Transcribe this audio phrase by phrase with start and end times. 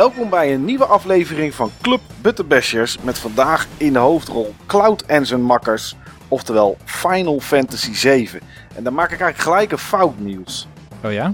[0.00, 5.26] Welkom bij een nieuwe aflevering van Club Butterbashers met vandaag in de hoofdrol Cloud en
[5.26, 5.96] zijn makkers,
[6.28, 8.40] oftewel Final Fantasy 7.
[8.74, 10.68] En dan maak ik eigenlijk gelijk een fout nieuws.
[11.04, 11.32] Oh ja?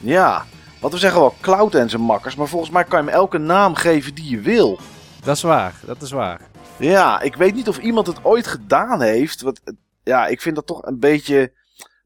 [0.00, 0.44] Ja,
[0.80, 3.38] want we zeggen wel Cloud en zijn makkers, maar volgens mij kan je hem elke
[3.38, 4.78] naam geven die je wil.
[5.24, 6.40] Dat is waar, dat is waar.
[6.78, 9.40] Ja, ik weet niet of iemand het ooit gedaan heeft.
[9.40, 9.60] Want,
[10.02, 11.52] ja, ik vind dat toch een beetje.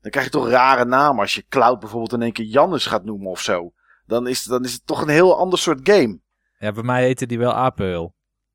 [0.01, 3.05] Dan krijg je toch rare namen als je Cloud bijvoorbeeld in één keer Jannes gaat
[3.05, 3.73] noemen of zo.
[4.09, 6.21] Dan is, dan is het toch een heel ander soort game.
[6.59, 8.15] Ja, bij mij heette die wel Apeul.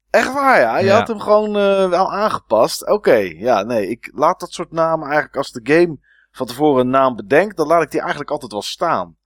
[0.10, 0.78] Echt waar, ja?
[0.78, 0.98] Je Ja.
[0.98, 2.88] had hem gewoon eh, wel aangepast.
[2.88, 3.88] Oké, ja, nee.
[3.88, 5.98] Ik laat dat soort namen eigenlijk als de game
[6.32, 9.18] van tevoren een naam bedenkt, dan laat ik die eigenlijk altijd wel staan.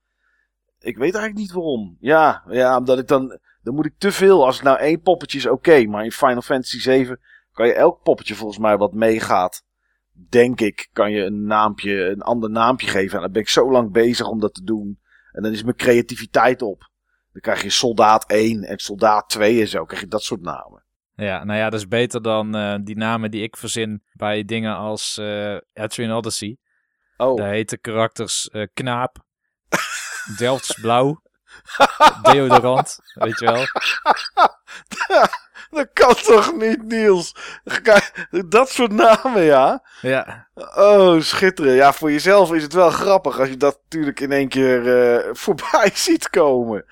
[0.79, 1.97] Ik weet eigenlijk niet waarom.
[1.99, 3.39] Ja, ja, omdat ik dan.
[3.61, 4.45] Dan moet ik te veel.
[4.45, 5.85] Als het nou één poppetje is, oké.
[5.85, 7.19] maar in Final Fantasy 7
[7.51, 9.63] kan je elk poppetje volgens mij wat meegaat.
[10.29, 13.15] Denk ik, kan je een naampje, een ander naampje geven.
[13.15, 14.99] En dan ben ik zo lang bezig om dat te doen.
[15.37, 16.89] En dan is mijn creativiteit op.
[17.31, 19.85] Dan krijg je soldaat 1 en soldaat 2 en zo.
[19.85, 20.85] Krijg je dat soort namen.
[21.13, 24.75] Ja, nou ja, dat is beter dan eh, die namen die ik verzin bij dingen
[24.75, 26.57] als eh Etrian Odyssey.
[27.17, 29.17] Oh, Daar heten karakters eh, Knaap,
[30.37, 31.21] Delfts Blauw,
[32.31, 33.65] Deodorant, weet je wel.
[35.69, 37.35] dat kan toch niet, Niels?
[38.45, 39.83] Dat soort namen, ja.
[40.01, 41.75] Ja, Oh, schitterend.
[41.77, 45.29] Ja, voor jezelf is het wel grappig als je dat natuurlijk in één keer eh,
[45.43, 46.85] voorbij ziet komen.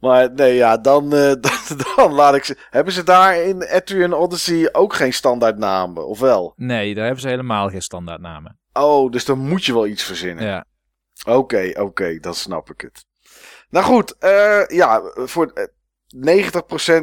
[0.00, 2.56] Maar nee, ja, dan, eh, dan, dan laat ik ze.
[2.70, 6.52] Hebben ze daar in Etrian Odyssey ook geen standaardnamen, of wel?
[6.56, 8.58] nee, daar hebben ze helemaal geen standaardnamen.
[8.72, 10.44] Oh, dus dan moet je wel iets verzinnen.
[10.44, 10.64] Ja,
[11.26, 13.04] Oké, oké, dan snap ik het.
[13.70, 15.70] Nou goed, eh, ja, voor
[16.16, 16.18] 90%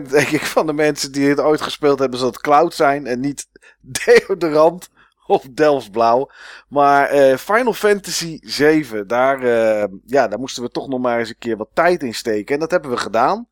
[0.09, 3.19] denk ik van de mensen die het ooit gespeeld hebben, zal het Cloud zijn en
[3.19, 3.47] niet
[4.05, 4.89] Deodorant
[5.27, 6.31] of Delftsblauw.
[6.67, 11.29] Maar eh, Final Fantasy 7, daar, eh, ja, daar moesten we toch nog maar eens
[11.29, 12.53] een keer wat tijd in steken.
[12.53, 13.47] En dat hebben we gedaan.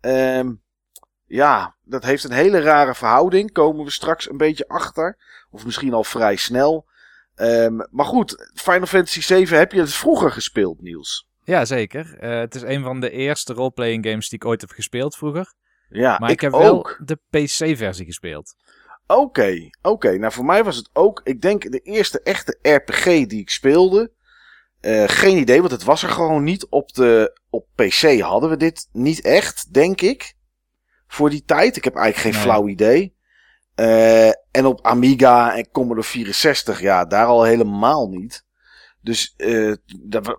[0.00, 0.52] Ehm,
[1.26, 3.52] ja, dat heeft een hele rare verhouding.
[3.52, 5.16] Komen we straks een beetje achter.
[5.50, 6.88] Of misschien al vrij snel.
[7.34, 11.29] Ehm, maar goed, Final Fantasy 7 heb je het vroeger gespeeld, Niels?
[11.50, 12.16] Ja zeker.
[12.18, 15.52] Eh, het is een van de eerste roleplaying games die ik ooit heb gespeeld vroeger.
[15.88, 16.60] Ja, Maar ik, heb ook.
[16.62, 18.54] wel de PC-versie gespeeld.
[19.06, 20.16] Oké, oké.
[20.18, 24.12] Nou, voor mij was het ook, ik denk, de eerste echte RPG die ik speelde.
[24.80, 26.66] Eh, geen idee, want het was er gewoon niet.
[26.68, 30.34] Op, de, op PC hadden we dit niet echt, denk ik.
[31.06, 31.76] Voor die tijd.
[31.76, 32.52] Ik heb eigenlijk geen Nee.
[32.52, 33.16] flauw idee.
[33.74, 38.44] Eh, en op Amiga en Commodore 64, ja, daar al helemaal niet.
[39.02, 39.74] Dus eh,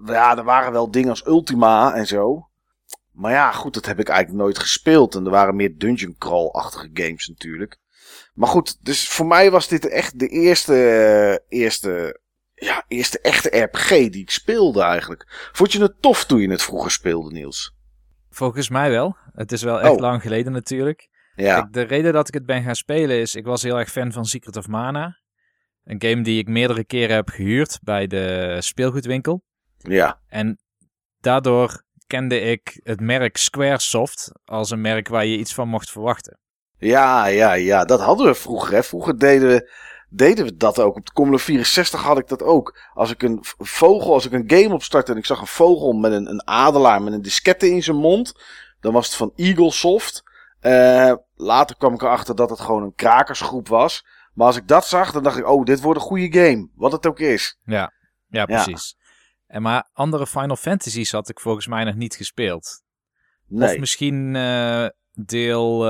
[0.05, 2.49] ja, er waren wel dingen als Ultima en zo.
[3.11, 5.15] Maar ja, goed, dat heb ik eigenlijk nooit gespeeld.
[5.15, 7.77] En er waren meer dungeon crawl-achtige games natuurlijk.
[8.33, 10.73] Maar goed, dus voor mij was dit echt de eerste,
[11.49, 12.19] eh, eerste,
[12.53, 15.49] ja, eerste echte RPG die ik speelde eigenlijk.
[15.53, 17.73] Vond je het tof toen je het vroeger speelde, Niels?
[18.29, 19.15] Volgens mij wel.
[19.33, 19.99] Het is wel echt Oh.
[19.99, 21.09] lang geleden natuurlijk.
[21.35, 23.91] Ja, Kijk, de reden dat ik het ben gaan spelen is, ik was heel erg
[23.91, 25.17] fan van Secret of Mana.
[25.83, 29.43] Een game die ik meerdere keren heb gehuurd bij de speelgoedwinkel.
[29.77, 30.59] ja, En
[31.19, 36.39] daardoor kende ik het merk Squaresoft als een merk waar je iets van mocht verwachten.
[36.77, 37.85] ja, ja, ja.
[37.85, 38.73] Dat hadden we vroeger.
[38.73, 38.83] Hè.
[38.83, 39.71] Vroeger deden we,
[40.09, 40.95] deden we dat ook.
[40.95, 42.79] Op de Commodore 64 had ik dat ook.
[42.93, 46.11] Als ik een vogel, als ik een game opstartte en ik zag een vogel met
[46.11, 48.33] een, een adelaar met een diskette in zijn mond.
[48.79, 50.23] Dan was het van Eaglesoft.
[50.59, 54.05] Eh, later kwam ik erachter dat het gewoon een krakersgroep was.
[54.33, 56.69] Maar als ik dat zag, dan dacht ik, oh, dit wordt een goede game.
[56.75, 57.59] Wat het ook is.
[57.65, 57.93] Ja,
[58.27, 58.95] ja precies.
[59.47, 62.81] En maar andere Final Fantasies had ik volgens mij nog niet gespeeld.
[63.47, 63.69] Nee.
[63.73, 65.81] Of misschien eh, deel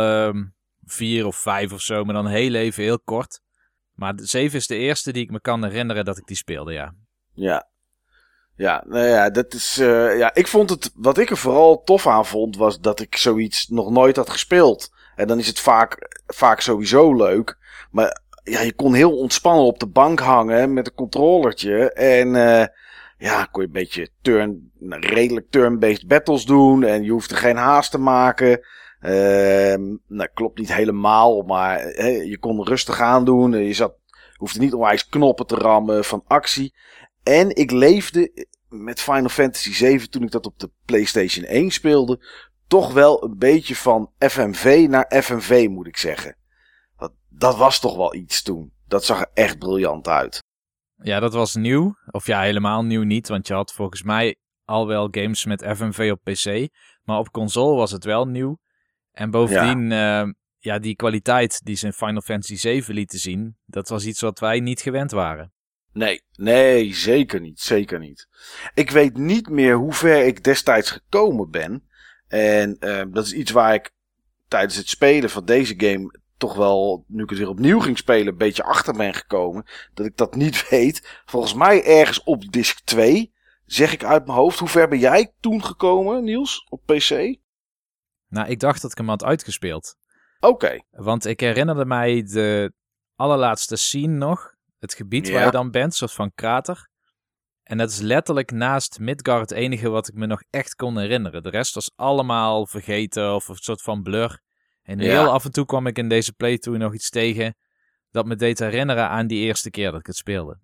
[0.83, 3.41] 4 of 5 of zo, maar dan heel even, heel kort.
[3.93, 6.73] Maar de 7 is de eerste die ik me kan herinneren dat ik die speelde,
[6.73, 6.93] ja.
[7.33, 7.69] Ja.
[8.55, 9.77] Ja, nou ja, dat is.
[9.77, 10.91] eh, ja, ik vond het.
[10.95, 14.89] Wat ik er vooral tof aan vond, was dat ik zoiets nog nooit had gespeeld.
[15.15, 17.57] En dan is het vaak, vaak sowieso leuk.
[17.91, 21.91] Maar ja, je kon heel ontspannen op de bank hangen met een controllertje.
[21.93, 22.65] En eh,
[23.17, 26.83] ja, kon je een beetje turn, redelijk turn-based battles doen.
[26.83, 28.59] En je hoefde geen haast te maken.
[28.99, 33.51] Ehm nou, klopt niet helemaal, maar hè, je kon rustig aandoen.
[33.51, 33.93] Je zat,
[34.35, 36.73] hoefde niet onwijs knoppen te rammen van actie.
[37.23, 42.25] En ik leefde met Final Fantasy 7 toen ik dat op de PlayStation 1 speelde.
[42.67, 46.35] Toch wel een beetje van FMV naar FMV moet ik zeggen.
[47.33, 48.73] Dat, was toch wel iets toen.
[48.87, 50.43] Dat zag er echt briljant uit.
[50.95, 51.95] Ja, dat was nieuw.
[52.11, 54.35] Of ja, helemaal nieuw niet, want je had volgens mij
[54.65, 56.67] al wel games met FMV op PC.
[57.03, 58.59] Maar op console was het wel nieuw.
[59.11, 63.89] En bovendien, ja, ja die kwaliteit die ze in Final Fantasy 7 lieten zien, dat
[63.89, 65.53] was iets wat wij niet gewend waren.
[65.93, 67.59] Nee, nee, zeker niet.
[67.59, 68.27] Zeker niet.
[68.73, 71.87] Ik weet niet meer hoe ver ik destijds gekomen ben.
[72.27, 72.77] En
[73.11, 73.91] dat is iets waar ik
[74.47, 78.27] tijdens het spelen van deze game toch wel, nu ik het weer opnieuw ging spelen,
[78.27, 79.65] een beetje achter ben gekomen.
[79.93, 81.21] Dat ik dat niet weet.
[81.25, 83.33] Volgens mij ergens op disk 2,
[83.65, 84.59] zeg ik uit mijn hoofd.
[84.59, 87.37] Hoe ver ben jij toen gekomen, Niels, op PC?
[88.27, 89.95] Nou, ik dacht dat ik hem had uitgespeeld.
[90.39, 90.79] Oké.
[90.89, 92.73] Want ik herinnerde mij de
[93.15, 94.53] allerlaatste scene nog.
[94.79, 96.89] Het gebied waar je dan bent, soort van krater.
[97.63, 101.43] En dat is letterlijk naast Midgard het enige wat ik me nog echt kon herinneren.
[101.43, 104.41] De rest was allemaal vergeten of een soort van blur.
[104.83, 107.55] En heel af en toe kwam ik in deze playthrough nog iets tegen
[108.11, 110.59] dat me deed herinneren aan die eerste keer dat ik het speelde.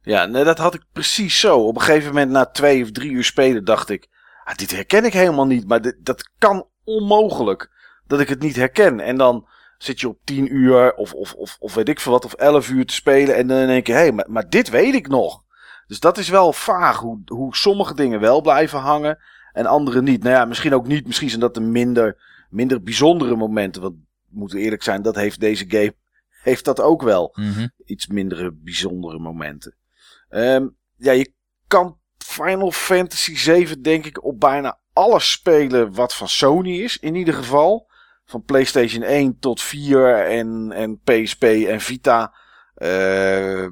[0.00, 1.58] Ja, nee, dat had ik precies zo.
[1.58, 4.08] Op een gegeven moment na twee of drie uur spelen dacht ik,
[4.44, 5.68] ah, dit herken ik helemaal niet.
[5.68, 7.70] Maar dit, dat kan onmogelijk
[8.06, 9.00] dat ik het niet herken.
[9.00, 9.48] En dan
[9.78, 12.70] zit je op tien uur of, of, of, of weet ik veel wat, of elf
[12.70, 13.36] uur te spelen.
[13.36, 15.42] En dan denk je, hé, hey, maar, maar dit weet ik nog.
[15.86, 19.18] Dus dat is wel vaag hoe, hoe sommige dingen wel blijven hangen
[19.52, 20.22] en andere niet.
[20.22, 21.06] Nou ja, misschien ook niet.
[21.06, 22.22] Misschien zijn dat de minder,
[22.52, 23.82] minder bijzondere momenten.
[23.82, 23.94] Want
[24.28, 25.94] moeten eerlijk zijn, dat heeft deze game
[26.42, 27.32] heeft dat ook wel.
[27.34, 27.66] Mhm.
[27.84, 29.76] Iets mindere bijzondere momenten.
[30.30, 31.32] Um, ja, je
[31.66, 36.98] kan Final Fantasy 7 denk ik op bijna alles spelen wat van Sony is.
[36.98, 37.90] In ieder geval.
[38.24, 42.34] Van PlayStation 1 tot 4 en, en PSP en Vita.
[42.76, 43.66] Uh,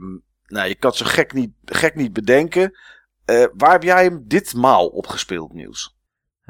[0.47, 2.79] nou, je kan het zo gek niet, gek niet bedenken.
[3.27, 5.99] Uh, waar heb jij hem ditmaal op gespeeld, Niels?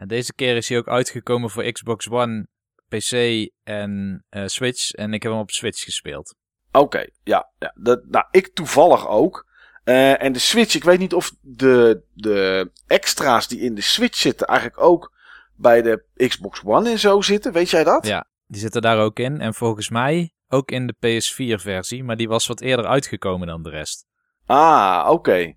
[0.06, 2.46] Deze keer is hij ook uitgekomen voor Xbox One,
[2.88, 4.90] PC en uh, Switch.
[4.90, 6.34] En ik heb hem op Switch gespeeld.
[6.72, 7.50] Oké, ja.
[7.58, 9.48] ja dat, nou, ik toevallig ook.
[9.84, 14.18] Uh, en de Switch, ik weet niet of de, de extra's die in de Switch
[14.18, 15.12] zitten eigenlijk ook
[15.56, 17.52] bij de Xbox One en zo zitten.
[17.52, 18.06] Weet jij dat?
[18.06, 19.40] Ja, die zitten daar ook in.
[19.40, 23.70] En volgens mij ook in de PS4-versie, maar die was wat eerder uitgekomen dan de
[23.70, 24.06] rest.
[24.46, 25.54] Ah, oké.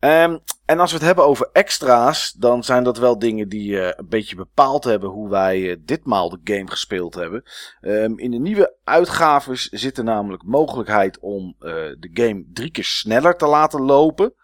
[0.00, 3.86] Um, en als we het hebben over extra's, dan zijn dat wel dingen die uh,
[3.86, 7.42] een beetje bepaald hebben hoe wij uh, ditmaal de game gespeeld hebben.
[7.80, 12.84] Um, in de nieuwe uitgaves zit er namelijk mogelijkheid om uh, de game drie keer
[12.84, 14.34] sneller te laten lopen.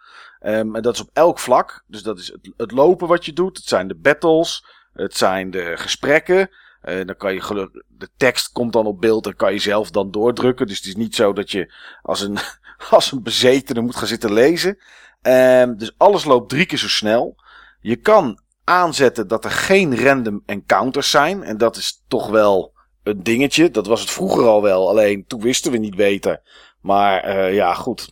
[0.40, 1.84] Um, en dat is op elk vlak.
[1.86, 3.56] Dus dat is het, lopen wat je doet.
[3.56, 4.64] Het zijn de battles.
[4.92, 6.50] Het zijn de gesprekken.
[6.82, 10.66] dan kan je de tekst komt dan op beeld en kan je zelf dan doordrukken.
[10.66, 11.72] Dus het is niet zo dat je
[12.02, 12.38] als een,
[12.90, 14.78] als een bezetene moet gaan zitten lezen.
[15.28, 17.36] Um, dus alles loopt drie keer zo snel.
[17.80, 21.42] Je kan aanzetten dat er geen random encounters zijn.
[21.42, 23.70] En dat is toch wel een dingetje.
[23.70, 24.88] Dat was het vroeger al wel.
[24.88, 26.42] Alleen toen wisten we niet beter.
[26.80, 28.10] Maar uh, ja, goed.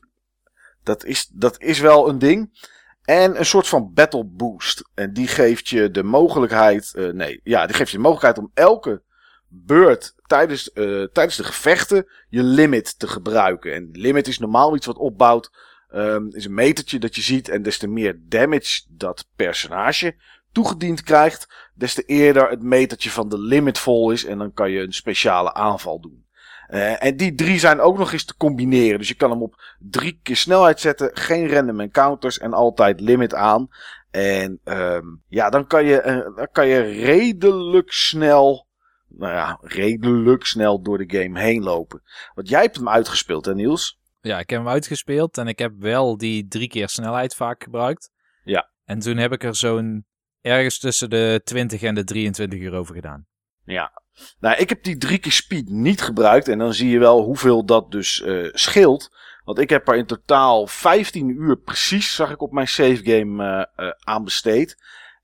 [0.82, 2.68] Dat is, dat is wel een ding.
[3.02, 4.90] En een soort van battle boost.
[4.94, 6.92] En die geeft je de mogelijkheid.
[6.94, 9.02] Uh, nee, ja, die geeft je de mogelijkheid om elke
[9.48, 13.74] beurt tijdens, uh, tijdens de gevechten je limit te gebruiken.
[13.74, 15.50] En limit is normaal iets wat opbouwt
[15.96, 17.48] um, is een metertje dat je ziet.
[17.48, 20.16] En des te meer damage dat personage
[20.52, 24.24] toegediend krijgt, des te eerder het metertje van de limit vol is.
[24.24, 26.24] En dan kan je een speciale aanval doen.
[26.70, 28.98] Uh, en die drie zijn ook nog eens te combineren.
[28.98, 31.10] Dus je kan hem op drie keer snelheid zetten.
[31.12, 33.68] Geen random encounters en altijd limit aan.
[34.10, 38.66] En um, ja, dan kan, je, uh, dan kan je redelijk snel.
[39.08, 42.02] Nou ja, redelijk snel door de game heen lopen.
[42.34, 44.00] Want jij hebt hem uitgespeeld, hè Niels?
[44.26, 48.10] Ja, ik heb hem uitgespeeld en ik heb wel die drie keer snelheid vaak gebruikt.
[48.44, 48.70] Ja.
[48.84, 50.06] En toen heb ik er zo'n
[50.40, 53.26] ergens tussen de 20 en de 23 uur over gedaan.
[53.64, 54.02] Ja.
[54.40, 56.48] Nou, ik heb die drie keer speed niet gebruikt.
[56.48, 59.10] En dan zie je wel hoeveel dat dus uh, scheelt.
[59.44, 63.44] Want ik heb er in totaal 15 uur precies, zag ik op mijn save game
[63.44, 64.76] uh, uh, aan besteed.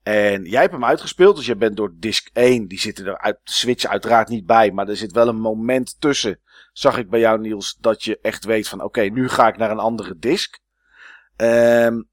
[0.03, 3.39] En jij hebt hem uitgespeeld, dus je bent door disc 1, die zitten er uit
[3.45, 6.41] Switch uiteraard niet bij, maar er zit wel een moment tussen,
[6.73, 9.71] zag ik bij jou Niels, dat je echt weet van oké, nu ga ik naar
[9.71, 10.59] een andere disc.
[11.37, 12.11] Um,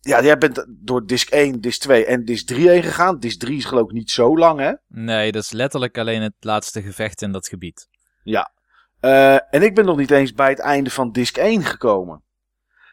[0.00, 3.18] ja, jij bent door disc 1, disc 2 en disc 3 heen gegaan.
[3.18, 4.72] Disc 3 is geloof ik niet zo lang, hè?
[4.88, 7.88] Nee, dat is letterlijk alleen het laatste gevecht in dat gebied.
[8.22, 8.52] Ja.
[9.00, 12.22] Uh, en ik ben nog niet eens bij het einde van disc 1 gekomen.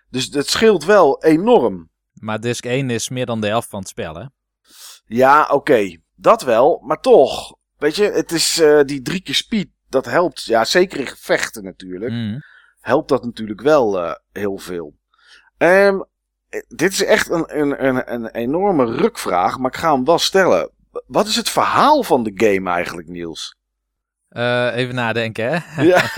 [0.09, 1.89] Dus dat scheelt wel enorm.
[2.13, 4.25] Maar disc 1 is meer dan de helft van het spel, hè?
[5.05, 5.53] Ja, oké.
[5.53, 6.01] Okay.
[6.15, 6.81] Dat wel.
[6.85, 7.55] Maar toch.
[7.77, 9.67] Weet je, het is uh, die drie keer speed.
[9.89, 10.43] Dat helpt.
[10.43, 12.11] Ja, zeker in gevechten natuurlijk.
[12.11, 12.41] Mm.
[12.79, 14.97] Helpt dat natuurlijk wel uh, heel veel.
[15.57, 16.05] Um,
[16.67, 19.57] dit is echt een, een, een, een enorme rukvraag.
[19.57, 20.71] Maar ik ga hem wel stellen.
[21.07, 23.57] Wat is het verhaal van de game eigenlijk, Niels?
[24.31, 25.81] Uh, even nadenken, hè?
[25.93, 26.09] ja,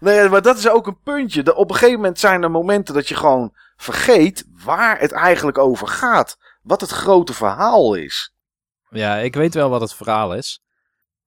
[0.00, 1.42] nee, maar dat is ook een puntje.
[1.42, 5.58] De, op een gegeven moment zijn er momenten dat je gewoon vergeet waar het eigenlijk
[5.58, 6.38] over gaat.
[6.62, 8.34] Wat het grote verhaal is.
[8.90, 10.62] Ja, ik weet wel wat het verhaal is.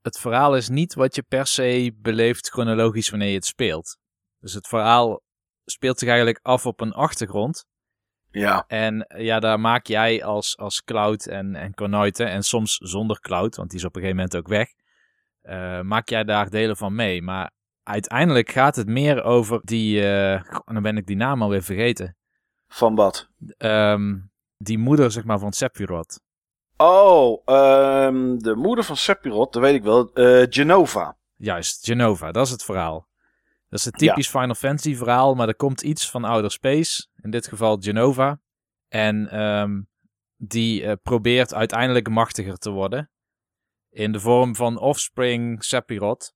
[0.02, 3.98] Het verhaal is niet wat je per se beleeft chronologisch wanneer je het speelt.
[4.40, 5.22] Dus het verhaal
[5.66, 7.66] speelt zich eigenlijk af op een achtergrond.
[8.32, 8.64] Ja.
[8.68, 13.56] En ja, daar maak jij als, als Cloud en, en Cornuiten, en soms zonder Cloud,
[13.56, 14.74] want die is op een gegeven moment ook weg,
[15.44, 17.22] uh, maak jij daar delen van mee.
[17.22, 17.52] Maar
[17.84, 22.18] uiteindelijk gaat het meer over die, uh, dan ben ik die naam alweer vergeten.
[22.68, 23.30] Van wat?
[23.58, 26.20] Um, die moeder, zeg maar, van Sephiroth.
[26.82, 30.12] Oh, um, de moeder van Sephiroth, dat weet ik wel.
[30.14, 31.18] Uh, Genova.
[31.36, 33.08] Juist, Genova, dat is het verhaal.
[33.70, 37.30] Dat is een typisch Final Fantasy verhaal, maar er komt iets van Outer Space, in
[37.30, 38.40] dit geval Genova.
[38.88, 39.90] En um,
[40.36, 43.12] die uh, probeert uiteindelijk machtiger te worden.
[43.90, 46.34] In de vorm van offspring Sephiroth.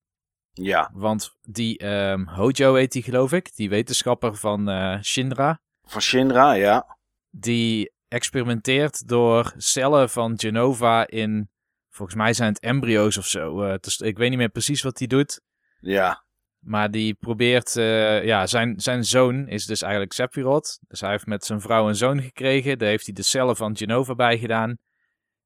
[0.52, 0.90] Ja.
[0.94, 5.62] Want die um, Hojo heet die geloof ik, die wetenschapper van uh, Shinra.
[5.84, 6.98] Van Shinra, ja.
[7.30, 11.50] Die experimenteert door cellen van Genova in,
[11.90, 13.64] volgens mij zijn het embryo's of zo.
[13.64, 15.42] Uh, dus ik weet niet meer precies wat hij doet.
[15.80, 16.26] Ja.
[16.60, 20.80] Maar die probeert, uh, ja, zijn, zijn zoon is dus eigenlijk Sephiroth.
[20.88, 22.78] Dus hij heeft met zijn vrouw een zoon gekregen.
[22.78, 24.78] Daar heeft hij de cellen van Genova bij gedaan.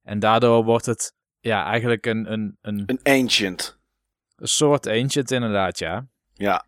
[0.03, 2.31] En daardoor wordt het, ja, eigenlijk een...
[2.31, 3.79] Een, een, een ancient.
[4.35, 6.07] Een soort ancient, inderdaad, ja.
[6.33, 6.65] Ja.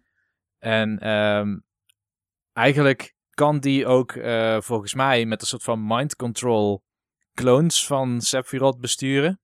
[0.58, 1.64] En um,
[2.54, 6.84] eigenlijk kan die ook uh, volgens mij met een soort van mind control
[7.34, 9.40] clones van Sephiroth besturen.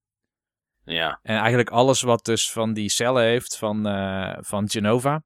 [0.84, 1.20] Ja.
[1.22, 5.24] En eigenlijk alles wat dus van die cellen heeft van, uh, van Genova.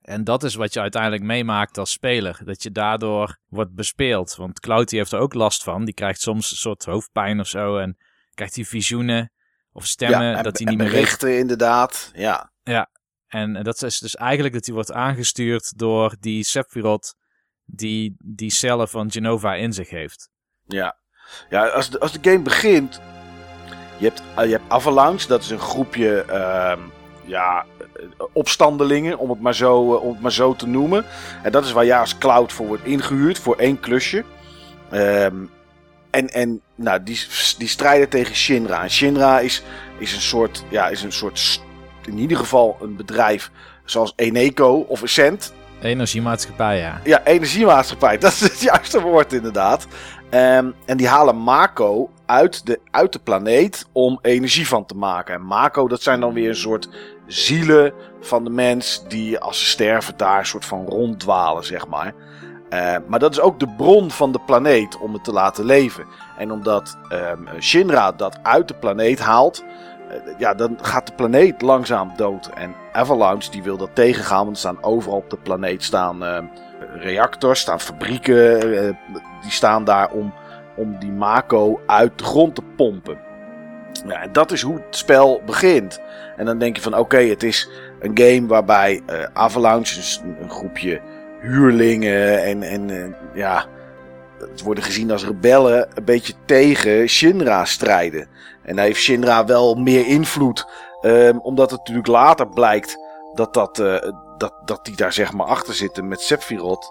[0.00, 2.40] En dat is wat je uiteindelijk meemaakt als speler.
[2.44, 4.34] Dat je daardoor wordt bespeeld.
[4.34, 5.84] Want Cloud die heeft er ook last van.
[5.84, 7.76] Die krijgt soms een soort hoofdpijn of zo.
[7.76, 7.96] En
[8.34, 9.32] krijgt hij visioenen
[9.72, 11.40] of stemmen ja, en, dat hij niet meer berichten weet.
[11.40, 12.10] inderdaad.
[12.14, 12.52] Ja.
[12.62, 12.90] Ja.
[13.26, 17.14] En dat is dus eigenlijk dat hij wordt aangestuurd door die Sephiroth
[17.64, 20.30] die die cellen van Genova in zich heeft.
[20.66, 20.96] Ja,
[21.50, 23.00] ja als, de, als de game begint,
[23.98, 26.72] je hebt, je hebt Avalanche, dat is een groepje uh,
[27.24, 27.66] ja,
[28.32, 31.04] opstandelingen, om het, maar zo, om het maar zo te noemen.
[31.42, 34.24] En dat is waar jij als cloud voor wordt ingehuurd, voor één klusje.
[34.92, 35.50] Um,
[36.10, 37.26] en en nou, die,
[37.58, 38.82] die strijden tegen Shinra.
[38.82, 39.62] En Shinra is,
[39.98, 41.62] is, een soort, ja, is een soort,
[42.04, 43.50] in ieder geval een bedrijf
[43.84, 45.52] zoals Eneco of Ascent.
[45.84, 47.00] Energiemaatschappij, ja.
[47.04, 48.18] Ja, energiemaatschappij.
[48.24, 49.86] Dat is het juiste woord inderdaad.
[50.30, 55.34] Um, en die halen Mako uit de, uit de planeet om energie van te maken.
[55.34, 56.88] En Mako, dat zijn dan weer een soort
[57.26, 62.14] zielen van de mens die als ze sterven daar een soort van ronddwalen, zeg maar.
[62.70, 66.04] Uh, maar dat is ook de bron van de planeet om het te laten leven.
[66.38, 69.64] En omdat um, Shinra dat uit de planeet haalt,
[70.38, 72.50] ja, dan gaat de planeet langzaam dood.
[72.54, 76.38] En Avalanche die wil dat tegengaan, want er staan overal op de planeet staan uh,
[76.94, 78.90] reactors, staan fabrieken, uh,
[79.42, 80.34] die staan daar om,
[80.76, 83.18] om die Mako uit de grond te pompen.
[84.08, 86.00] En dat is hoe het spel begint.
[86.36, 87.68] En dan denk je van oké, het is
[88.00, 91.00] een game waarbij Avalanche, dus een, een groepje
[91.40, 93.64] huurlingen en, en ja,
[94.38, 98.26] het worden gezien als rebellen, een beetje tegen Shinra strijden.
[98.64, 100.66] En daar heeft Shinra wel meer invloed.
[101.02, 102.98] Um, omdat het natuurlijk later blijkt
[103.32, 103.96] dat, dat, uh,
[104.36, 106.90] dat, dat die daar zeg maar achter zitten met Sephiroth.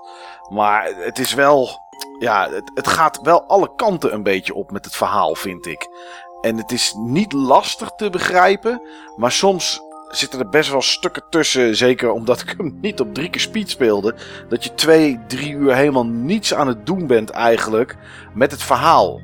[0.49, 1.81] Maar het is wel.
[2.19, 5.87] Ja, het, het gaat wel alle kanten een beetje op met het verhaal, vind ik.
[6.41, 8.81] En het is niet lastig te begrijpen.
[9.15, 11.75] Maar soms zitten er best wel stukken tussen.
[11.75, 14.15] Zeker omdat ik hem niet op drie keer speed speelde.
[14.49, 17.97] Dat je twee, drie uur helemaal niets aan het doen bent eigenlijk.
[18.33, 19.21] Met het verhaal.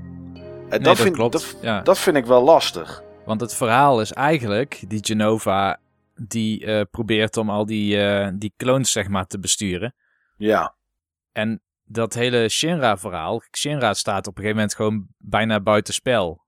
[0.70, 1.32] En dat, vind, klopt.
[1.34, 1.82] Dat, ja.
[1.82, 3.04] dat vind ik wel lastig.
[3.26, 5.80] Want het verhaal is eigenlijk, die Genova,
[6.16, 9.96] die uh, probeert om al die, uh, die clones zeg maar te besturen.
[10.38, 10.76] Ja.
[11.32, 16.46] En dat hele Shinra-verhaal, Shinra staat op een gegeven moment gewoon bijna buitenspel.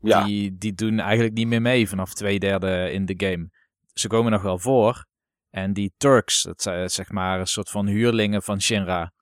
[0.00, 0.24] Ja.
[0.24, 3.50] Die, die doen eigenlijk niet meer mee vanaf twee derde in de game.
[3.92, 5.06] Ze komen nog wel voor.
[5.50, 9.12] En die Turks, dat zijn zeg maar een soort van huurlingen van Shinra.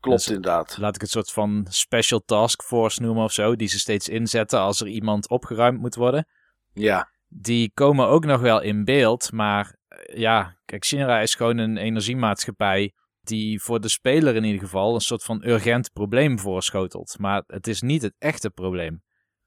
[0.00, 0.76] Klopt dus, inderdaad.
[0.78, 3.56] Laat ik het soort van special task force noemen of zo.
[3.56, 6.26] Die ze steeds inzetten als er iemand opgeruimd moet worden.
[6.72, 7.10] Ja.
[7.28, 9.32] Die komen ook nog wel in beeld.
[9.32, 9.76] Maar
[10.14, 12.92] ja, kijk, Shinra is gewoon een energiemaatschappij.
[13.20, 17.18] Die voor de speler in ieder geval een soort van urgent probleem voorschotelt.
[17.18, 19.02] Maar het is niet het echte probleem.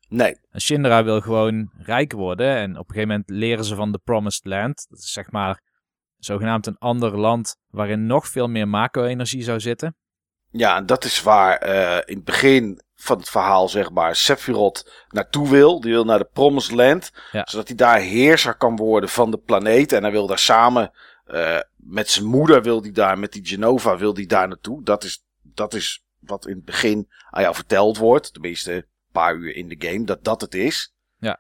[0.08, 0.36] Nee.
[0.50, 2.56] En Shinra wil gewoon rijk worden.
[2.56, 4.86] En op een gegeven moment leren ze van de Promised Land.
[4.90, 5.62] Dat is zeg maar
[6.18, 9.96] zogenaamd een ander land waarin nog veel meer mako-energie zou zitten.
[10.52, 15.06] Ja, en dat is waar uh, in het begin van het verhaal, zeg maar, Sephiroth
[15.10, 15.82] naartoe wil.
[15.82, 17.12] Die wil naar de Promised Land.
[17.32, 17.46] Ja.
[17.50, 19.92] Zodat hij daar heerser kan worden van de planeet.
[19.92, 20.92] En hij wil daar samen
[21.28, 24.84] uh, met zijn moeder, wil hij daar, met die Genova, wil hij daar naartoe.
[24.84, 28.34] Dat is, dat is wat in het begin aan jou verteld wordt.
[28.34, 30.94] Tenminste, een paar uur in de game, dat dat het is.
[31.18, 31.40] Ja.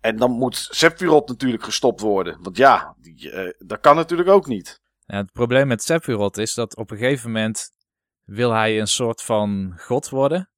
[0.00, 2.38] En dan moet Sephiroth natuurlijk gestopt worden.
[2.42, 4.80] Want ja, die, uh, dat kan natuurlijk ook niet.
[5.06, 7.70] Ja, het probleem met Sephiroth is dat op een gegeven moment
[8.30, 10.50] wil hij een soort van god worden.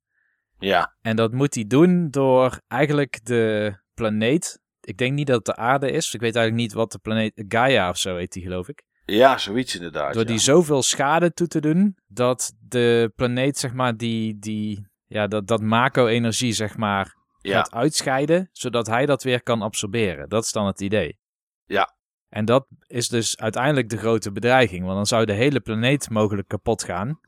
[0.58, 0.96] Ja.
[1.00, 4.60] En dat moet hij doen door eigenlijk de planeet.
[4.80, 6.14] Ik denk niet dat het de aarde is.
[6.14, 7.44] Ik weet eigenlijk niet wat de planeet.
[7.48, 8.82] Gaia of zo heet die, geloof ik.
[9.04, 10.12] Ja, zoiets inderdaad.
[10.12, 10.28] Door ja.
[10.28, 11.96] die zoveel schade toe te doen.
[12.06, 14.38] dat de planeet, zeg maar, die.
[14.38, 17.20] die ja, dat, dat Mako-energie, zeg maar.
[17.38, 17.56] Ja.
[17.56, 18.48] gaat uitscheiden.
[18.52, 20.28] zodat hij dat weer kan absorberen.
[20.28, 21.18] Dat is dan het idee.
[21.64, 21.96] Ja.
[22.28, 24.84] En dat is dus uiteindelijk de grote bedreiging.
[24.84, 27.20] Want dan zou de hele planeet mogelijk kapot gaan.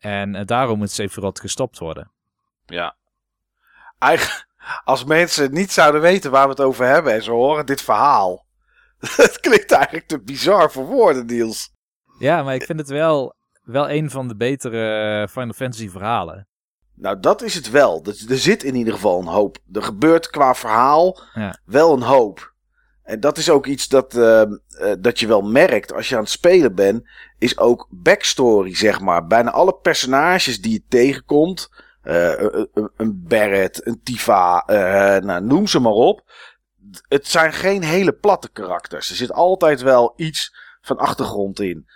[0.00, 2.10] En eh, daarom moet Sephiroth gestopt worden.
[2.66, 2.96] Ja.
[3.98, 4.46] Eigen,
[4.84, 8.44] als mensen niet zouden weten waar we het over hebben en ze horen dit verhaal.
[9.16, 11.72] Het klinkt eigenlijk te bizar voor woorden, Niels.
[12.18, 16.48] Ja, maar ik vind het wel, wel een van de betere eh, Final Fantasy verhalen.
[16.94, 18.02] Nou, dat is het wel.
[18.04, 19.58] Er, er zit in ieder geval een hoop.
[19.72, 21.58] Er gebeurt qua verhaal Ja.
[21.64, 22.52] wel een hoop.
[23.10, 24.48] En dat is ook iets dat, eh, eh,
[24.98, 27.08] dat je wel merkt als je aan het spelen bent.
[27.38, 29.26] Is ook backstory, zeg maar.
[29.26, 31.68] Bijna alle personages die je tegenkomt.
[32.02, 36.32] eh, een- een- Barrett, een Tifa, eh, nou, noem ze maar op.
[37.08, 39.10] Het zijn geen hele platte karakters.
[39.10, 41.86] Er zit altijd wel iets van achtergrond in.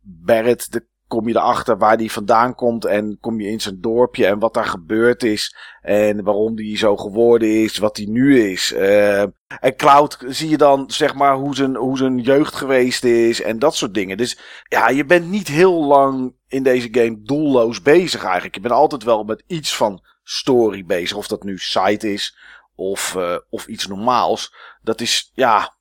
[0.00, 4.26] Barrett, de kom je erachter waar die vandaan komt en kom je in zijn dorpje
[4.26, 8.72] en wat daar gebeurd is en waarom die zo geworden is, wat die nu is.
[8.72, 9.22] Eh,
[9.60, 13.58] en Cloud zie je dan zeg maar hoe zijn, hoe zijn jeugd geweest is en
[13.58, 14.16] dat soort dingen.
[14.16, 18.54] Dus ja, je bent niet heel lang in deze game doelloos bezig eigenlijk.
[18.54, 22.36] Je bent altijd wel met iets van story bezig, of dat nu site is
[22.74, 24.54] of, eh, of iets normaals.
[24.82, 25.76] Dat is, ja,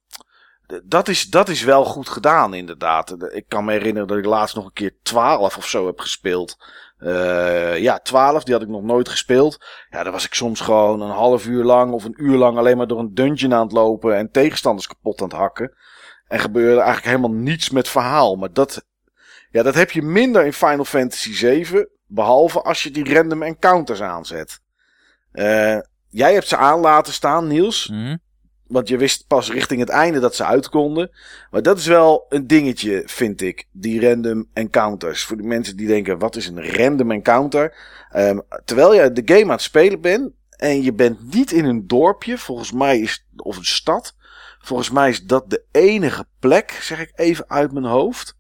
[0.84, 3.16] dat is, dat is wel goed gedaan, inderdaad.
[3.34, 6.58] Ik kan me herinneren dat ik laatst nog een keer 12 of zo heb gespeeld.
[6.98, 9.66] Eh, ja, 12, die had ik nog nooit gespeeld.
[9.90, 12.78] Ja, daar was ik soms gewoon een half uur lang of een uur lang alleen
[12.78, 15.74] maar door een dungeon aan het lopen en tegenstanders kapot aan het hakken.
[16.28, 18.36] En gebeurde eigenlijk helemaal niets met verhaal.
[18.36, 18.86] Maar dat,
[19.50, 21.90] ja, dat heb je minder in Final Fantasy 7.
[22.08, 24.60] Behalve als je die random encounters aanzet.
[25.32, 25.78] Eh,
[26.10, 27.88] jij hebt ze aan laten staan, Niels.
[27.88, 28.16] Mhm.
[28.68, 31.12] Want je wist pas richting het einde dat ze uit konden.
[31.52, 33.68] Maar dat is wel een dingetje, vind ik.
[33.72, 35.24] Die random encounters.
[35.24, 37.76] Voor de mensen die denken, wat is een random encounter?
[38.12, 40.32] Ehm, terwijl je de game aan het spelen bent.
[40.50, 42.38] En je bent niet in een dorpje.
[42.38, 44.16] Volgens mij is, of een stad.
[44.60, 48.36] Volgens mij is dat de enige plek, zeg ik even uit mijn hoofd.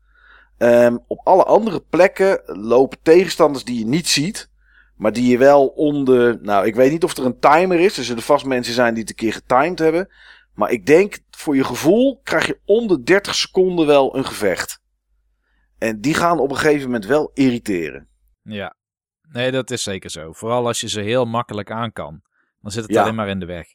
[0.57, 4.49] Ehm, op alle andere plekken lopen tegenstanders die je niet ziet.
[4.97, 6.39] Maar die je wel om de.
[6.41, 7.97] Nou, ik weet niet of er een timer is.
[7.97, 10.09] Er zullen vast mensen zijn die het een keer getimed hebben.
[10.53, 14.81] Maar ik denk, voor je gevoel krijg je om de 30 seconden wel een gevecht.
[15.77, 18.07] En die gaan op een gegeven moment wel irriteren.
[18.41, 18.75] Ja.
[19.31, 20.33] Nee, dat is zeker zo.
[20.33, 22.21] Vooral als je ze heel makkelijk aan kan.
[22.61, 23.01] Dan zit het Ja.
[23.01, 23.67] alleen maar in de weg.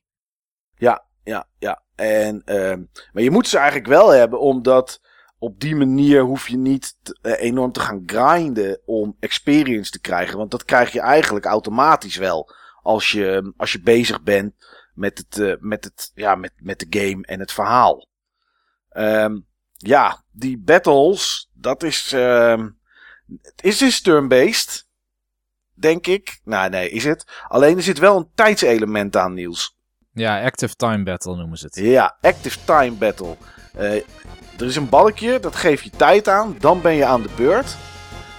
[0.76, 1.82] Ja, ja, ja.
[1.94, 2.82] En, ehm,
[3.12, 5.00] maar je moet ze eigenlijk wel hebben, omdat
[5.42, 10.38] op die manier hoef je niet eh, enorm te gaan grinden om experience te krijgen.
[10.38, 14.54] Want dat krijg je eigenlijk automatisch wel als je, als je bezig bent
[14.94, 18.08] met, het, eh, met, het, ja, met, met de game en het verhaal.
[18.88, 19.38] Ehm,
[19.76, 22.12] ja, die battles, dat is.
[22.12, 22.68] ehm
[23.42, 24.86] het is dus turn-based,
[25.74, 26.40] denk ik.
[26.44, 27.24] Nou, nee, is het.
[27.48, 29.76] Alleen er zit wel een tijdselement aan, Niels.
[30.12, 31.76] Ja, Active Time Battle noemen ze het.
[31.76, 33.36] Ja, Active Time Battle.
[33.76, 33.94] Eh,
[34.58, 36.56] er is een balkje, dat geeft je tijd aan.
[36.58, 37.76] Dan ben je aan de beurt.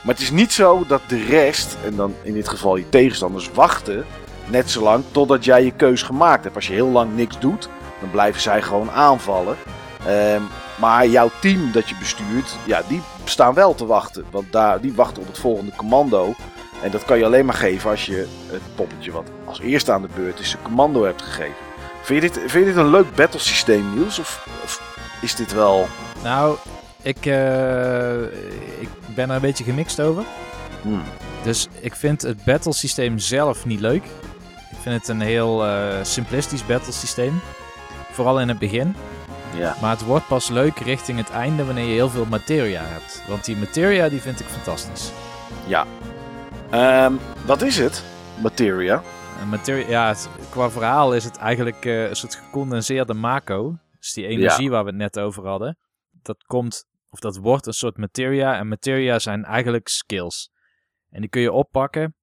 [0.02, 3.52] Maar het is niet zo dat de rest, en dan in dit geval je tegenstanders,
[3.52, 4.06] wachten
[4.46, 6.56] net zo lang totdat jij je keus gemaakt hebt.
[6.56, 7.70] Als je heel lang niks doet,
[8.00, 9.58] dan blijven zij gewoon aanvallen.
[10.06, 10.42] Ehm,
[10.80, 14.26] maar jouw team dat je bestuurt, ja, die staan wel te wachten.
[14.32, 16.34] Want daar, die wachten op het volgende commando.
[16.82, 20.02] En dat kan je alleen maar geven als je het poppetje wat als eerste aan
[20.02, 21.56] de beurt is, een commando hebt gegeven.
[22.02, 24.20] Vind je dit, vind je dit een leuk battlesysteem, Niels?
[24.20, 24.46] Of
[25.24, 25.88] is dit wel...
[26.24, 26.58] Nou,
[27.02, 28.22] ik, eh,
[28.80, 30.24] ik ben er een beetje gemixt over.
[30.82, 31.02] Hmm,
[31.44, 34.04] Dus ik vind het battlesysteem zelf niet leuk.
[34.72, 37.42] Ik vind het een heel eh, simplistisch battlesysteem.
[38.12, 38.96] Vooral in het begin.
[39.58, 39.76] ja.
[39.82, 43.22] Maar het wordt pas leuk richting het einde wanneer je heel veel materia hebt.
[43.28, 45.12] Want die materia die vind ik fantastisch.
[46.70, 47.14] Ehm,
[47.46, 48.04] wat is het?
[48.42, 49.02] Materia.
[49.50, 53.76] Materia, ja, het- qua verhaal is het eigenlijk eh, een soort gecondenseerde mako.
[54.04, 55.78] Dus die energie waar we het net over hadden.
[56.12, 58.58] Dat komt, of dat wordt een soort materia.
[58.58, 60.52] En materia zijn eigenlijk skills.
[61.10, 62.16] En die kun je oppakken.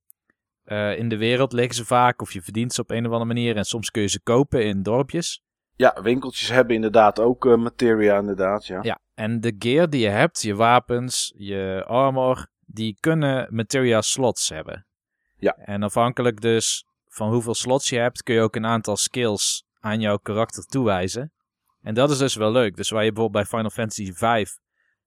[0.64, 3.24] Eh, in de wereld liggen ze vaak, of je verdient ze op een of andere
[3.24, 3.56] manier.
[3.56, 5.42] En soms kun je ze kopen in dorpjes.
[5.76, 8.78] Ja, winkeltjes hebben inderdaad ook eh, materia, inderdaad, ja.
[8.82, 14.48] Ja, en de gear die je hebt, je wapens, je armor, die kunnen materia slots
[14.48, 14.86] hebben.
[15.36, 15.56] Ja.
[15.56, 20.00] En afhankelijk dus van hoeveel slots je hebt, kun je ook een aantal skills aan
[20.00, 21.32] jouw karakter toewijzen.
[21.82, 22.76] En dat is dus wel leuk.
[22.76, 24.48] Dus waar je bijvoorbeeld bij Final Fantasy V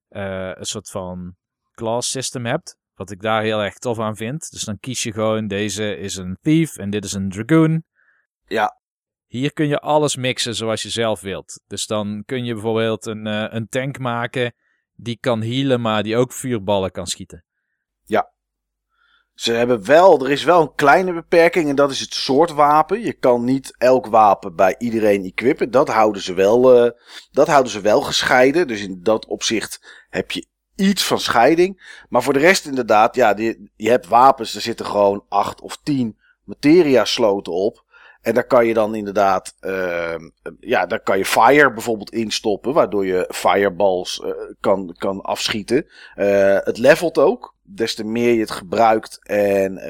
[0.07, 1.36] eh, een soort van
[1.71, 4.51] class system hebt, wat ik daar heel erg tof aan vind.
[4.51, 7.83] Dus dan kies je gewoon, deze is een thief en dit is een dragoon.
[8.47, 8.81] Ja.
[9.25, 11.62] Hier kun je alles mixen zoals je zelf wilt.
[11.67, 14.53] Dus dan kun je bijvoorbeeld een, uh, een tank maken
[14.95, 17.45] die kan healen, maar die ook vuurballen kan schieten.
[18.03, 18.33] Ja.
[19.34, 23.02] Ze hebben wel, er is wel een kleine beperking en dat is het soort wapen.
[23.02, 25.72] Je kan niet elk wapen bij iedereen equippen.
[25.72, 26.91] Dat houden ze wel, uh,
[27.32, 28.67] dat houden ze wel gescheiden.
[28.67, 32.02] Dus in dat opzicht heb je iets van scheiding.
[32.10, 33.36] Maar voor de rest inderdaad, ja,
[33.76, 37.84] je hebt wapens, er zitten gewoon acht of tien materia sloten op.
[38.23, 40.15] En daar kan je dan inderdaad, uh,
[40.59, 45.86] ja, daar kan je fire bijvoorbeeld instoppen, waardoor je fireballs uh, kan, kan afschieten.
[46.15, 49.81] Uh, het levelt ook, des te meer je het gebruikt en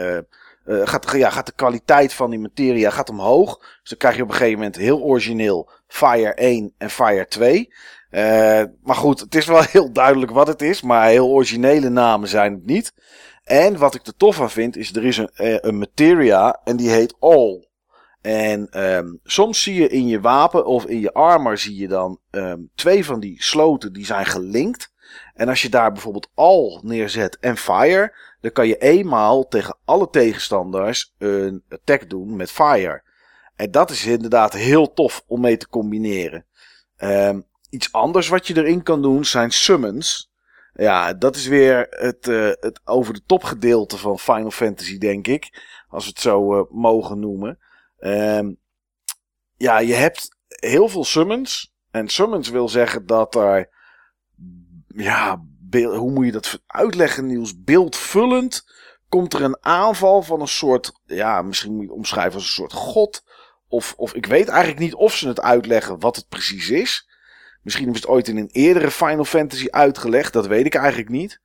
[0.66, 3.58] gaat, ja, gaat de kwaliteit van die materia gaat omhoog.
[3.58, 7.74] Dus dan krijg je op een gegeven moment heel origineel Fire 1 en Fire 2.
[8.84, 12.54] maar goed, het is wel heel duidelijk wat het is, maar heel originele namen zijn
[12.54, 12.94] het niet.
[13.44, 17.16] En wat ik er tof aan vind, is er is een materia en die heet
[17.20, 17.72] All.
[18.24, 22.20] En um, soms zie je in je wapen of in je armor zie je dan
[22.32, 24.92] um, twee van die sloten die zijn gelinkt.
[25.34, 30.10] En als je daar bijvoorbeeld al neerzet en fire, dan kan je eenmaal tegen alle
[30.10, 33.04] tegenstanders een attack doen met fire.
[33.56, 36.46] En dat is inderdaad heel tof om mee te combineren.
[36.98, 40.32] Um, iets anders wat je erin kan doen zijn summons.
[40.74, 45.28] Ja, dat is weer het, uh, het over de top gedeelte van Final Fantasy, denk
[45.28, 45.62] ik.
[45.88, 47.60] Als we het zo uh, mogen noemen.
[48.06, 48.58] Um,
[49.58, 51.74] ja, je hebt heel veel summons.
[51.92, 53.70] En summons wil zeggen dat er.
[54.88, 57.64] Ja, hoe moet je dat uitleggen, Niels?
[57.64, 58.64] Beeldvullend
[59.10, 60.92] komt er een aanval van een soort.
[61.06, 63.24] Ja, misschien moet je het omschrijven als een soort god.
[63.68, 67.10] Of, of ik weet eigenlijk niet of ze het uitleggen wat het precies is.
[67.62, 70.34] Misschien is het ooit in een eerdere Final Fantasy uitgelegd.
[70.34, 71.42] Dat weet ik eigenlijk niet.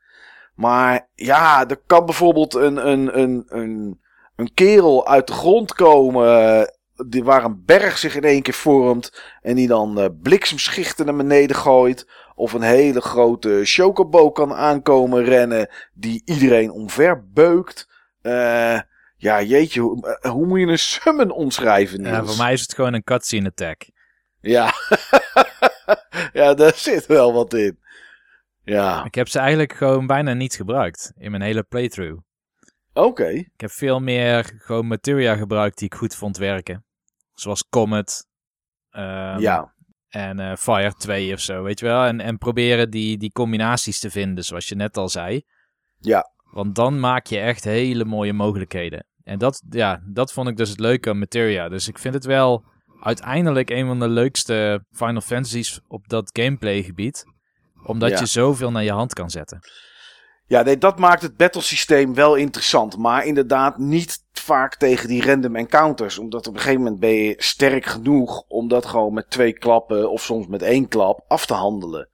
[0.55, 4.01] Maar ja, er kan bijvoorbeeld een, een, een, een
[4.39, 6.73] een kerel uit de grond komen.
[7.07, 9.23] Die, waar een berg zich in één keer vormt.
[9.43, 12.09] En die dan uh, bliksemschichten naar beneden gooit.
[12.35, 15.71] Of een hele grote chocobo kan aankomen rennen.
[15.95, 17.89] Die iedereen omver beukt.
[18.23, 18.81] Uh,
[19.17, 22.01] ja, jeetje, hoe, hoe, moet je een summon omschrijven?
[22.01, 22.17] Niels?
[22.17, 23.91] Ja, voor mij is het gewoon een cutscene attack.
[24.41, 24.73] Ja,
[26.33, 27.79] ja, daar zit wel wat in.
[28.65, 29.05] Ja.
[29.05, 32.21] Ik heb ze eigenlijk gewoon bijna niet gebruikt in mijn hele playthrough.
[32.99, 33.29] Oké.
[33.29, 36.85] Ik heb veel meer gewoon materia gebruikt die ik goed vond werken.
[37.35, 38.27] Zoals Comet.
[38.91, 39.75] Um, ja.
[40.09, 42.05] En uh, Fire 2 of zo, weet je wel.
[42.05, 45.43] En, en proberen die, die combinaties te vinden, zoals je net al zei.
[45.99, 46.31] Ja.
[46.53, 49.07] Want dan maak je echt hele mooie mogelijkheden.
[49.25, 51.69] En dat, ja, dat vond ik dus het leuke aan materia.
[51.69, 52.65] Dus ik vind het wel
[53.01, 57.25] uiteindelijk een van de leukste Final Fantasies op dat gameplay gebied.
[57.83, 58.19] Omdat Ja.
[58.19, 59.59] je zoveel naar je hand kan zetten.
[60.49, 62.97] Ja, nee, dat maakt het battlesysteem wel interessant.
[62.97, 66.19] Maar inderdaad niet vaak tegen die random encounters.
[66.19, 70.11] Omdat op een gegeven moment ben je sterk genoeg om dat gewoon met twee klappen
[70.11, 72.09] of soms met één klap af te handelen.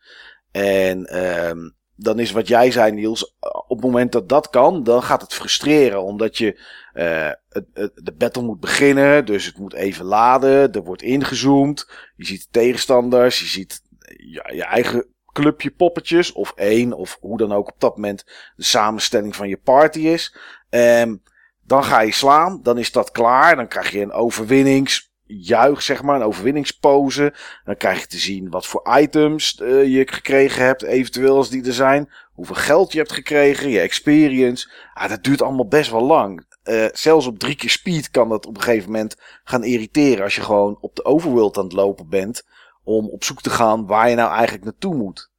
[0.50, 1.58] En ehm
[1.96, 5.34] dan is wat jij zei, Niels, op het moment dat dat kan, dan gaat het
[5.34, 6.02] frustreren.
[6.02, 6.60] Omdat je
[6.92, 11.90] eh het, de battle moet beginnen, dus het moet even laden, er wordt ingezoomd.
[12.16, 13.82] Je ziet de tegenstanders, je ziet
[14.16, 18.24] ja, je eigen clubje poppetjes, of één, of hoe dan ook op dat moment
[18.56, 20.36] de samenstelling van je party is.
[20.70, 21.22] Um,
[21.66, 26.16] dan ga je slaan, dan is dat klaar, dan krijg je een overwinningsjuich, zeg maar,
[26.16, 27.34] een overwinningspose.
[27.64, 31.66] Dan krijg je te zien wat voor items uh, je gekregen hebt, eventueel als die
[31.66, 32.10] er zijn.
[32.32, 34.70] Hoeveel geld je hebt gekregen, je experience.
[34.94, 36.46] Ah, dat duurt allemaal best wel lang.
[36.64, 40.34] Uh, zelfs op drie keer speed kan dat op een gegeven moment gaan irriteren als
[40.34, 42.44] je gewoon op de overworld aan het lopen bent
[42.84, 45.32] om op zoek te gaan waar je nou eigenlijk naartoe moet.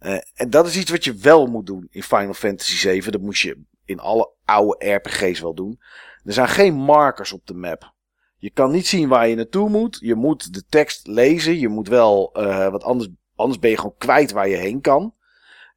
[0.00, 3.12] Uh, en dat is iets wat je wel moet doen in Final Fantasy 7.
[3.12, 5.80] Dat moest je in alle oude RPG's wel doen.
[6.24, 7.94] Er zijn geen markers op de map.
[8.36, 9.98] Je kan niet zien waar je naartoe moet.
[10.00, 11.58] Je moet de tekst lezen.
[11.58, 15.14] Je moet wel, uh, want anders, anders ben je gewoon kwijt waar je heen kan.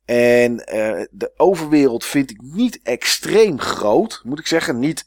[0.05, 4.79] En uh, de overwereld vind ik niet extreem groot, moet ik zeggen.
[4.79, 5.05] Niet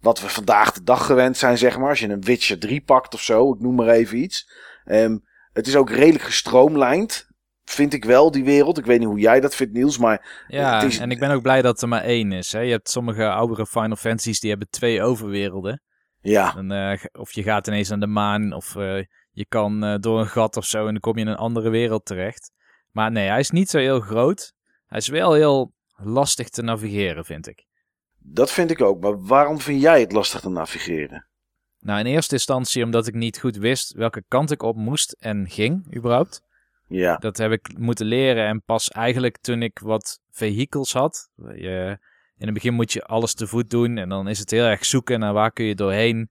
[0.00, 1.88] wat we vandaag de dag gewend zijn, zeg maar.
[1.88, 4.50] Als je een Witcher 3 pakt of zo, ik noem maar even iets.
[4.86, 7.32] Um, het is ook redelijk gestroomlijnd.
[7.64, 8.78] Vind ik wel, die wereld.
[8.78, 9.98] Ik weet niet hoe jij dat vindt, Niels.
[9.98, 12.52] Maar Ja, het is, en ik ben ook blij dat er maar één is.
[12.52, 12.60] Hè.
[12.60, 15.82] Je hebt sommige oudere Final Fantasies die hebben twee overwerelden.
[16.20, 19.94] ja, En, uh, of je gaat ineens aan de maan, of uh, je kan uh,
[20.00, 22.52] door een gat of zo en dan kom je in een andere wereld terecht.
[22.90, 24.52] Maar nee, hij is niet zo heel groot.
[24.86, 27.66] Hij is wel heel lastig te navigeren, vind ik.
[28.18, 29.00] dat vind ik ook.
[29.00, 31.26] Maar waarom vind jij het lastig te navigeren?
[31.84, 35.46] Nou, in eerste instantie omdat ik niet goed wist welke kant ik op moest en
[35.48, 36.42] ging, überhaupt.
[36.88, 41.28] Ja, Dat heb ik moeten leren en pas eigenlijk toen ik wat vehicles had.
[41.36, 41.98] Je,
[42.36, 43.98] in het begin moet je alles te voet doen.
[43.98, 46.30] En dan is het heel erg zoeken naar waar kun je doorheen.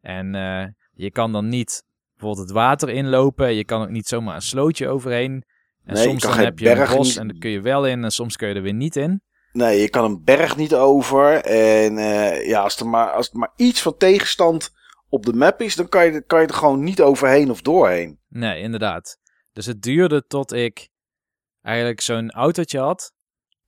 [0.00, 1.82] En uh, je kan dan niet
[2.16, 3.54] bijvoorbeeld het water inlopen.
[3.54, 5.44] Je kan ook niet zomaar een slootje overheen.
[5.84, 7.86] En Nee, soms kan dan heb je een bos niet- en dan kun je wel
[7.86, 8.04] in.
[8.04, 9.22] En soms kun je er weer niet in.
[9.52, 11.34] Nee, je kan een berg niet over.
[11.44, 14.78] En eh, ja, als er, maar, als er maar iets van tegenstand
[15.10, 18.18] op de map is, dan kan je, kan je er gewoon niet overheen of doorheen.
[18.28, 19.18] Nee, inderdaad.
[19.52, 20.88] Dus het duurde tot ik
[21.62, 23.12] eigenlijk zo'n autootje had.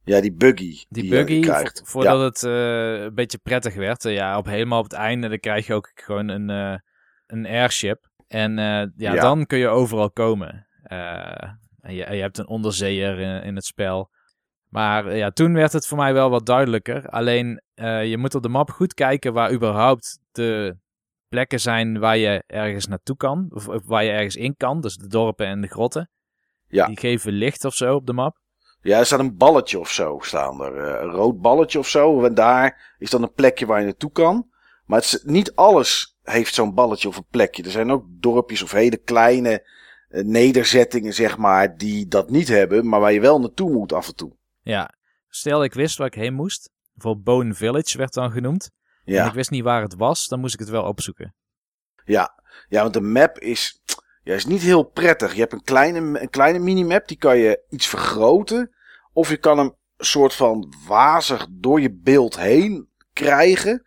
[0.04, 0.84] Ja, die buggy.
[0.88, 1.78] Die buggy, krijgt.
[1.78, 4.04] vo- voordat het eh, een beetje prettig werd.
[4.04, 6.78] Eh, ja, op, helemaal op het einde dan krijg je ook gewoon een, eh,
[7.26, 8.10] een airship.
[8.28, 9.14] En ja, Ja.
[9.14, 10.66] dan kun je overal komen.
[10.82, 14.10] En je, je hebt een onderzeeër in, in het spel.
[14.68, 17.08] Maar ja, toen werd het voor mij wel wat duidelijker.
[17.08, 17.62] Alleen,
[18.04, 20.76] je moet op de map goed kijken waar überhaupt de
[21.32, 23.50] plekken zijn waar je ergens naartoe kan.
[23.54, 24.80] Of, waar je ergens in kan.
[24.80, 26.10] Dus de dorpen en de grotten.
[26.68, 26.86] Ja.
[26.86, 28.36] Die geven licht of zo op de map.
[28.82, 30.76] Ja, er staat een balletje of zo, staan er.
[30.76, 32.24] eh, een rood balletje of zo.
[32.24, 34.48] En daar is dan een plekje waar je naartoe kan.
[34.86, 37.62] Maar het is, niet alles heeft zo'n balletje of een plekje.
[37.62, 39.66] Er zijn ook dorpjes of hele kleine
[40.08, 42.88] eh, nederzettingen, zeg maar, die dat niet hebben.
[42.88, 44.36] Maar waar je wel naartoe moet af en toe.
[44.60, 44.90] Ja,
[45.28, 46.70] stel ik wist waar ik heen moest.
[46.92, 48.70] Bijvoorbeeld Bone Village werd dan genoemd.
[49.04, 51.34] En Ja, ik wist niet waar het was, dan moest ik het wel opzoeken.
[52.04, 52.42] ja.
[52.68, 53.82] ja want de map is,
[54.22, 55.34] ja, is niet heel prettig.
[55.34, 58.74] Je hebt een kleine, een kleine minimap, die kan je iets vergroten.
[59.12, 63.82] Of je kan hem soort van wazig door je beeld heen krijgen.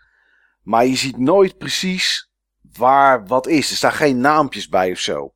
[0.61, 2.31] Maar je ziet nooit precies
[2.77, 3.69] waar wat is.
[3.69, 5.33] Er staan geen naampjes bij of zo.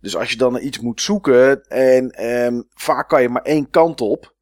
[0.00, 3.70] Dus als je dan naar iets moet zoeken en ehm, vaak kan je maar één
[3.70, 4.34] kant op.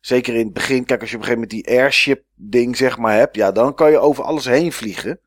[0.00, 2.98] Zeker in het begin, kijk als je op een gegeven moment die airship ding zeg
[2.98, 3.36] maar hebt.
[3.36, 5.20] Ja, dan kan je over alles heen vliegen.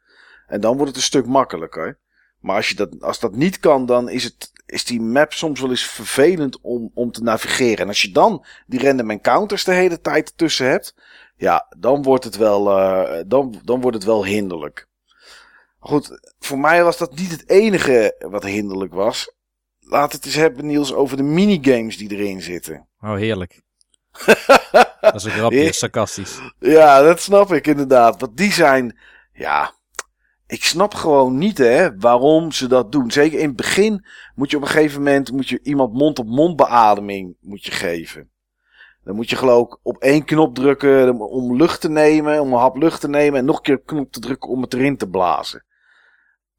[0.47, 1.99] En dan wordt het een stuk makkelijker.
[2.39, 5.59] Maar als, je dat, als dat niet kan, dan is, het, is die map soms
[5.59, 7.77] wel eens vervelend om, om te navigeren.
[7.77, 10.95] En als je dan die random encounters de hele tijd tussen hebt.
[11.35, 14.87] Ja, dan wordt het wel, eh, dan, dan wordt het wel hinderlijk.
[15.79, 19.33] Goed, voor mij was dat niet het enige wat hinderlijk was.
[19.79, 22.87] Laat het eens hebben, Niels, over de minigames die erin zitten.
[22.99, 23.61] Oh, heerlijk.
[25.01, 26.39] Dat is een grapje, sarcastisch.
[26.59, 28.19] Ja, dat snap ik inderdaad.
[28.21, 28.99] Want die zijn,
[29.33, 29.73] ja,
[30.47, 33.11] ik snap gewoon niet hè, waarom ze dat doen.
[33.11, 37.35] Zeker in het begin moet je op een gegeven moment moet je iemand mond-op-mond beademing
[37.41, 38.31] moet je geven.
[39.03, 42.59] Dan moet je geloof ik op één knop drukken om lucht te nemen, om een
[42.59, 43.39] hap lucht te nemen.
[43.39, 45.65] En nog een keer een knop te drukken om het erin te blazen.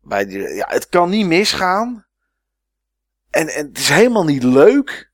[0.00, 2.06] Bij die, ja, het kan niet misgaan.
[3.30, 5.12] En, en het is helemaal niet leuk.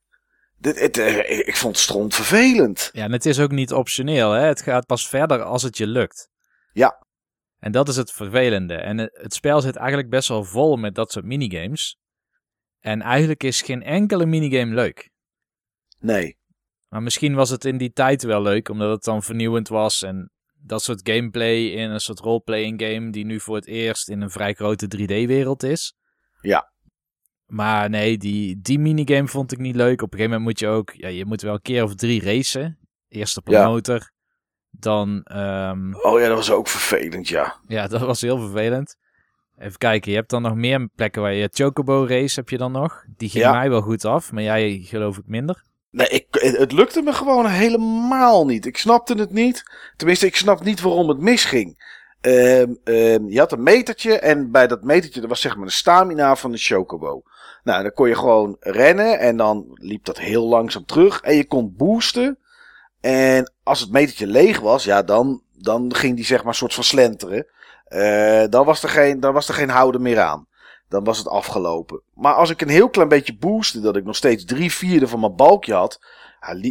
[0.61, 2.89] Dit, het, eh, ik vond het stront vervelend.
[2.93, 4.45] Ja, en het is ook niet optioneel, hè.
[4.45, 6.29] Het gaat pas verder als het je lukt.
[6.73, 7.05] Ja.
[7.59, 8.75] En dat is het vervelende.
[8.75, 11.97] En het, het spel zit eigenlijk best wel vol met dat soort minigames.
[12.79, 15.09] En eigenlijk is geen enkele minigame leuk.
[15.99, 16.37] Nee.
[16.87, 20.01] Maar misschien was het in die tijd wel leuk, omdat het dan vernieuwend was.
[20.01, 24.21] En dat soort gameplay in een soort roleplaying game die nu voor het eerst in
[24.21, 25.95] een vrij grote 3D-wereld is.
[26.41, 26.70] Ja.
[27.51, 30.01] Maar nee, die, die minigame vond ik niet leuk.
[30.01, 32.23] Op een gegeven moment moet je ook, ja, je moet wel een keer of drie
[32.23, 32.77] racen.
[33.09, 33.67] Eerst op een Ja.
[33.67, 34.11] motor.
[34.69, 37.55] Dan, ehm, Oh ja, dat was ook vervelend, ja.
[37.67, 38.95] ja, dat was heel vervelend.
[39.57, 42.71] Even kijken, je hebt dan nog meer plekken waar je Chocobo race heb je dan
[42.71, 43.03] nog.
[43.17, 43.51] Die ging Ja.
[43.51, 45.63] mij wel goed af, maar jij geloof ik minder.
[45.89, 48.65] Nee, ik, het lukte me gewoon helemaal niet.
[48.65, 49.63] Ik snapte het niet.
[49.95, 51.99] Tenminste, ik snap niet waarom het misging.
[52.21, 56.35] Ehm, ehm, je had een metertje en bij dat metertje was zeg maar de stamina
[56.35, 57.21] van de chocobo.
[57.63, 61.47] Nou, dan kon je gewoon rennen en dan liep dat heel langzaam terug en je
[61.47, 62.37] kon boosten.
[62.99, 66.83] En als het metertje leeg was, ja, dan, dan ging die zeg maar soort van
[66.83, 67.47] slenteren.
[67.85, 70.47] Eh, dan, was er geen, dan was er geen houden meer aan.
[70.87, 72.01] Dan was het afgelopen.
[72.13, 75.19] Maar als ik een heel klein beetje boostte, dat ik nog steeds drie vierde van
[75.19, 75.99] mijn balkje had,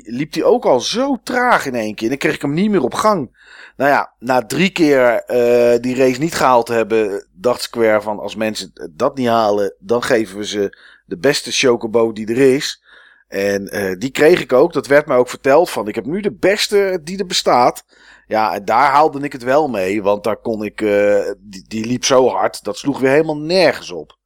[0.04, 2.08] liep die ook al zo traag in één keer.
[2.08, 3.38] Dan kreeg ik hem niet meer op gang.
[3.76, 8.18] Nou ja, na drie keer eh, die race niet gehaald te hebben, dacht Square van
[8.18, 12.82] als mensen dat niet halen, dan geven we ze de beste chocobo die er is.
[13.28, 14.72] En eh, die kreeg ik ook.
[14.72, 17.84] Dat werd mij ook verteld van ik heb nu de beste die er bestaat.
[18.26, 20.02] Ja, en daar haalde ik het wel mee.
[20.02, 20.80] Want daar kon ik.
[20.80, 22.64] eh, die, die liep zo hard.
[22.64, 24.18] Dat sloeg weer helemaal nergens op.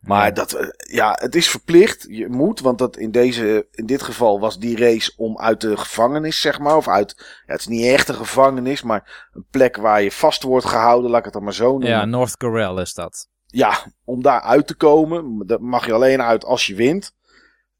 [0.00, 2.06] Maar dat, eh, ja, het is verplicht.
[2.08, 5.76] Je moet, want dat in, deze, in dit geval was die race om uit de
[5.76, 6.76] gevangenis, zeg maar.
[6.76, 10.42] Of uit, ja, het is niet echt een gevangenis, maar een plek waar je vast
[10.42, 11.88] wordt gehouden, laat ik het dan maar zo noemen.
[11.88, 13.28] Ja, North Corel is dat.
[13.46, 17.14] Ja, om daar uit te komen, dat mag je alleen uit als je wint.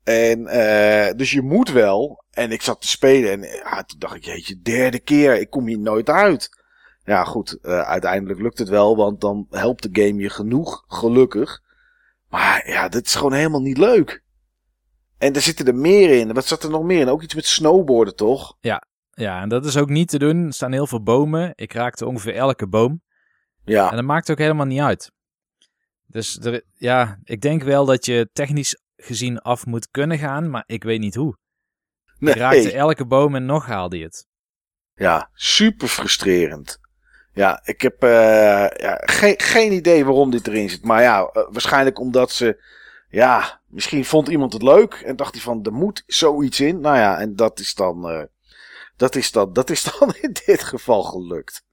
[0.04, 2.24] En eh, dus je moet wel.
[2.30, 5.66] En ik zat te spelen en ja, toen dacht ik, jeetje, derde keer, ik kom
[5.66, 6.48] hier nooit uit.
[7.04, 11.60] Ja, goed, eh, uiteindelijk lukt het wel, want dan helpt de game je genoeg, gelukkig.
[12.30, 14.22] Maar ja, dit is gewoon helemaal niet leuk.
[15.18, 16.32] En er zitten er meer in.
[16.32, 17.08] Wat zat er nog meer in?
[17.08, 18.56] Ook iets met snowboarden, toch?
[18.60, 20.46] Ja, Ja, en dat is ook niet te doen.
[20.46, 21.52] Er staan heel veel bomen.
[21.54, 23.02] Ik raakte ongeveer elke boom.
[23.64, 23.90] Ja.
[23.90, 25.12] En dat maakt ook helemaal niet uit.
[26.06, 30.62] Dus er, ja, ik denk wel dat je technisch gezien af moet kunnen gaan, maar
[30.66, 31.36] ik weet niet hoe.
[32.18, 32.34] Nee.
[32.34, 34.26] Je raakte elke boom en nog haalde je het.
[34.94, 36.78] Ja, super frustrerend.
[37.32, 38.10] Ja, ik heb uh,
[38.68, 40.84] ja, geen, geen idee waarom dit erin zit.
[40.84, 42.62] Maar ja, uh, waarschijnlijk omdat ze.
[43.08, 46.80] Ja, misschien vond iemand het leuk en dacht hij van er moet zoiets in.
[46.80, 48.10] Nou ja, en dat is dan.
[48.12, 48.22] Uh,
[48.96, 51.64] dat, is dan dat is dan in dit geval gelukt.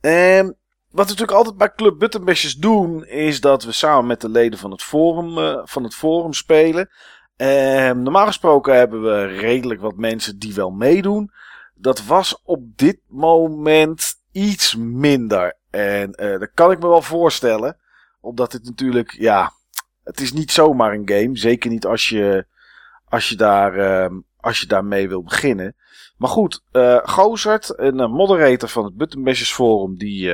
[0.00, 0.46] En
[0.90, 4.58] wat we natuurlijk altijd bij Club Buttonbashers doen, is dat we samen met de leden
[4.58, 6.90] van het forum, van het forum spelen.
[7.36, 11.30] En normaal gesproken hebben we redelijk wat mensen die wel meedoen.
[11.74, 15.58] Dat was op dit moment iets minder.
[15.70, 17.76] En uh, dat kan ik me wel voorstellen.
[18.20, 19.52] Omdat het natuurlijk, ja,
[20.04, 21.36] het is niet zomaar een game.
[21.36, 22.46] Zeker niet als je,
[23.04, 25.76] als je, daar, uh, als je daarmee wil beginnen.
[26.16, 30.32] Maar goed, uh, Gozert, een moderator van het Buttonbashers Forum, die,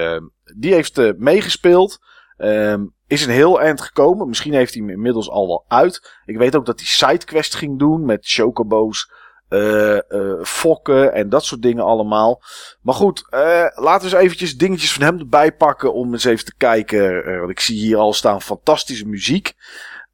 [0.57, 1.99] die heeft meegespeeld.
[2.39, 4.29] Um, is een heel eind gekomen.
[4.29, 6.21] Misschien heeft hij hem inmiddels al wel uit.
[6.25, 9.13] Ik weet ook dat hij sidequest ging doen met chocobo's,
[9.49, 12.43] uh, uh, fokken en dat soort dingen allemaal.
[12.81, 16.45] Maar goed, uh, laten we eens eventjes dingetjes van hem erbij pakken om eens even
[16.45, 17.39] te kijken.
[17.39, 19.55] want ik zie hier al staan fantastische muziek.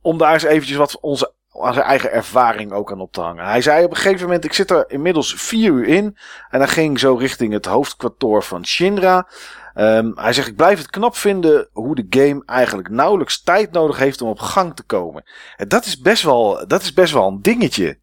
[0.03, 3.45] Om daar eens eventjes wat onze zijn eigen ervaring ook aan op te hangen.
[3.45, 6.17] Hij zei op een gegeven moment, ik zit er inmiddels vier uur in.
[6.51, 9.29] En hij ging zo richting het hoofdkwartoor van Shinra.
[9.75, 13.99] Um, hij zegt, ik blijf het knap vinden hoe de game eigenlijk nauwelijks tijd nodig
[13.99, 15.25] heeft om op gang te komen.
[15.57, 17.99] En dat is best wel, dat is best wel een dingetje.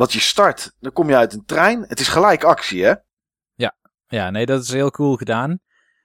[0.00, 1.84] Want je start, dan kom je uit een trein.
[1.88, 2.94] Het is gelijk actie, hè?
[3.54, 3.74] Ja,
[4.06, 5.58] ja nee, dat is heel cool gedaan.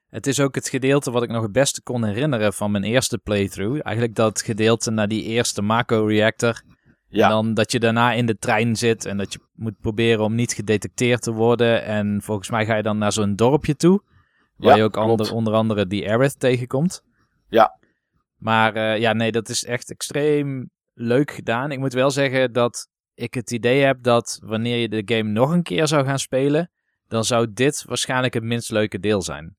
[0.07, 3.17] Het is ook het gedeelte wat ik nog het beste kon herinneren van mijn eerste
[3.17, 3.79] playthrough.
[3.83, 6.61] Eigenlijk dat gedeelte naar die eerste Mako reactor.
[7.07, 7.23] Ja.
[7.23, 10.35] En dan dat je daarna in de trein zit en dat je moet proberen om
[10.35, 11.83] niet gedetecteerd te worden.
[11.83, 14.01] En volgens mij ga je dan naar zo'n dorpje toe.
[14.55, 17.03] Waar ja, je ook ander, onder andere die Aerith tegenkomt.
[17.49, 17.79] Ja.
[18.37, 21.71] Maar uh, ja, nee, dat is echt extreem leuk gedaan.
[21.71, 25.49] Ik moet wel zeggen dat ik het idee heb dat wanneer je de game nog
[25.51, 26.71] een keer zou gaan spelen,
[27.07, 29.57] dan zou dit waarschijnlijk het minst leuke deel zijn.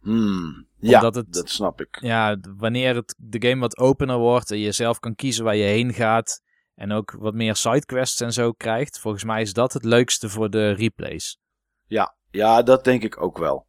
[0.00, 1.98] Hmm, ja, het, dat snap ik.
[2.00, 5.64] Ja, wanneer het, de game wat opener wordt en je zelf kan kiezen waar je
[5.64, 6.42] heen gaat
[6.74, 10.50] en ook wat meer sidequests en zo krijgt, volgens mij is dat het leukste voor
[10.50, 11.38] de replays.
[11.86, 13.66] Ja, ja dat denk ik ook wel.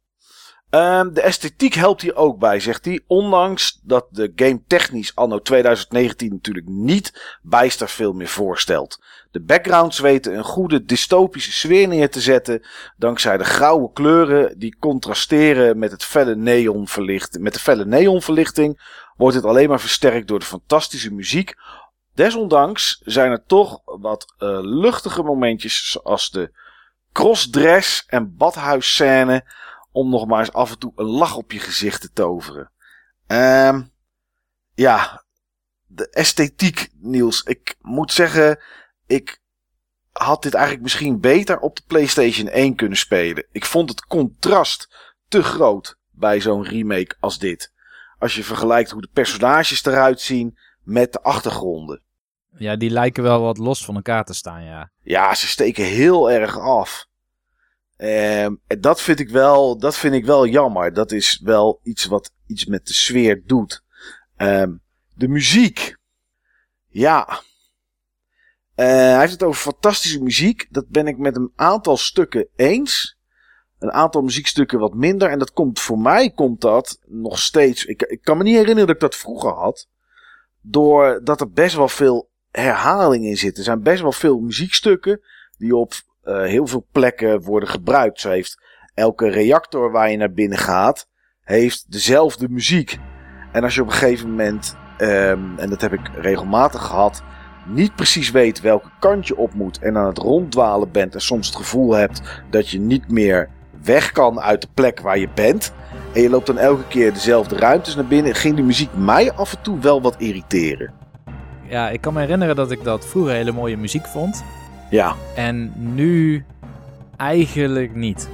[0.70, 3.00] Um, de esthetiek helpt hier ook bij, zegt hij.
[3.06, 8.98] Ondanks dat de game technisch anno 2019 natuurlijk niet bijster veel meer voorstelt.
[9.30, 12.66] De backgrounds weten een goede dystopische sfeer neer te zetten.
[12.96, 16.34] Dankzij de grauwe kleuren die contrasteren met, het felle
[17.38, 18.80] met de felle neonverlichting.
[19.16, 21.54] Wordt het alleen maar versterkt door de fantastische muziek.
[22.14, 26.50] Desondanks zijn er toch wat uh, luchtige momentjes zoals de
[27.12, 29.44] crossdress en badhuisscène
[29.96, 32.72] om nog maar eens af en toe een lach op je gezicht te toveren.
[33.26, 33.90] Um,
[34.74, 35.24] ja,
[35.86, 37.42] de esthetiek, Niels.
[37.42, 38.58] Ik moet zeggen,
[39.06, 39.40] ik
[40.12, 43.46] had dit eigenlijk misschien beter op de PlayStation 1 kunnen spelen.
[43.52, 44.96] Ik vond het contrast
[45.28, 47.72] te groot bij zo'n remake als dit.
[48.18, 52.02] Als je vergelijkt hoe de personages eruit zien met de achtergronden.
[52.58, 54.90] Ja, die lijken wel wat los van elkaar te staan, ja.
[55.02, 57.06] Ja, ze steken heel erg af.
[57.98, 60.92] Um, en dat vind ik wel, dat vind ik wel jammer.
[60.92, 63.82] Dat is wel iets wat iets met de sfeer doet.
[64.36, 64.80] Um,
[65.14, 65.96] de muziek.
[66.88, 67.28] Ja.
[68.76, 70.66] Uh, hij heeft het over fantastische muziek.
[70.70, 73.16] Dat ben ik met een aantal stukken eens.
[73.78, 75.30] Een aantal muziekstukken wat minder.
[75.30, 77.84] En dat komt voor mij komt dat nog steeds.
[77.84, 79.88] Ik, ik kan me niet herinneren dat ik dat vroeger had.
[80.60, 83.58] Doordat er best wel veel herhaling in zit.
[83.58, 85.20] Er zijn best wel veel muziekstukken
[85.58, 85.92] die op
[86.26, 88.20] uh, heel veel plekken worden gebruikt.
[88.20, 88.62] Zo heeft
[88.94, 91.08] elke reactor waar je naar binnen gaat,
[91.40, 92.98] heeft dezelfde muziek.
[93.52, 97.22] En als je op een gegeven moment, um, en dat heb ik regelmatig gehad,
[97.66, 101.46] niet precies weet welke kant je op moet en aan het ronddwalen bent en soms
[101.46, 103.50] het gevoel hebt dat je niet meer
[103.82, 105.72] weg kan uit de plek waar je bent.
[106.14, 108.34] En je loopt dan elke keer dezelfde ruimtes naar binnen.
[108.34, 110.92] Ging de muziek mij af en toe wel wat irriteren.
[111.68, 114.44] Ja, ik kan me herinneren dat ik dat vroeger hele mooie muziek vond.
[114.90, 115.14] Ja.
[115.34, 116.44] En nu
[117.16, 118.28] eigenlijk niet.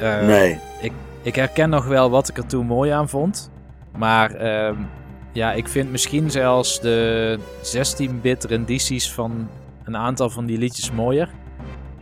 [0.00, 0.58] Uh, nee.
[0.80, 0.92] Ik,
[1.22, 3.50] ik herken nog wel wat ik er toen mooi aan vond.
[3.96, 4.78] Maar uh,
[5.32, 9.48] ja, ik vind misschien zelfs de 16-bit rendities van
[9.84, 11.28] een aantal van die liedjes mooier.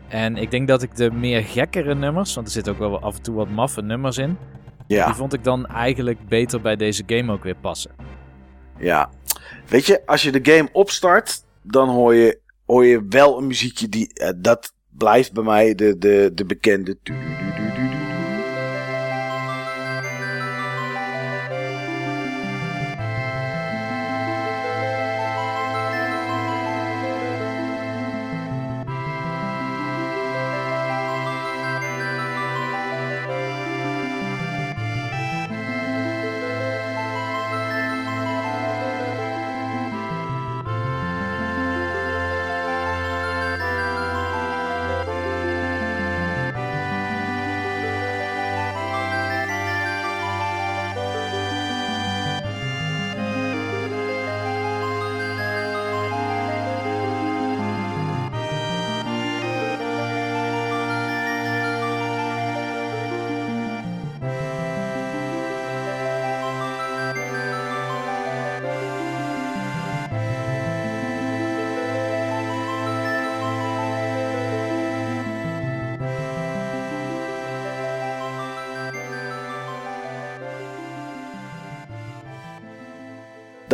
[0.09, 3.17] En ik denk dat ik de meer gekkere nummers, want er zitten ook wel af
[3.17, 4.39] en toe wat maffe nummers in.
[4.87, 5.07] Ja.
[5.07, 7.91] Die vond ik dan eigenlijk beter bij deze game ook weer passen.
[8.79, 9.11] Ja.
[9.69, 13.89] Weet je, als je de game opstart, dan hoor je hoor je wel een muziekje
[13.89, 16.97] die, uh, dat, blijft bij mij de, de, de bekende.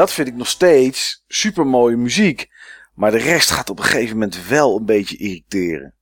[0.01, 2.49] Dat vind ik nog steeds super mooie muziek.
[2.95, 5.95] Maar de rest gaat op een gegeven moment wel een beetje irriteren.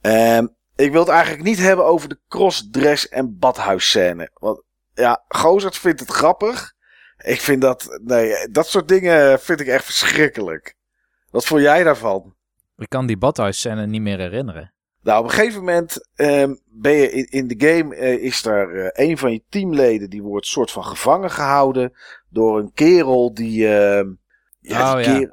[0.00, 4.30] Um, ik wil het eigenlijk niet hebben over de crossdress en badhuisscène.
[4.34, 4.62] Want
[4.94, 6.72] ja, Gozert vindt het grappig.
[7.24, 10.74] Ik vind dat, nee, dat soort dingen vind ik echt verschrikkelijk.
[11.30, 12.34] Wat vond jij daarvan?
[12.76, 14.72] Ik kan die badhuisscène niet meer herinneren.
[15.02, 18.74] Nou, op een gegeven moment um, ben je in, in de game, uh, is er
[18.74, 21.92] uh, een van je teamleden die wordt soort van gevangen gehouden
[22.30, 23.62] door een kerel die.
[23.62, 24.04] Uh,
[24.60, 25.28] ja, oh, ja.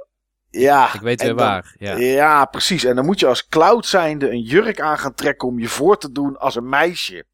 [0.49, 0.93] ja.
[0.93, 1.75] Ik weet weer waar.
[1.79, 1.95] Ja.
[1.97, 2.83] ja, precies.
[2.83, 5.97] En dan moet je als cloud zijnde een jurk aan gaan trekken om je voor
[5.97, 7.25] te doen als een meisje.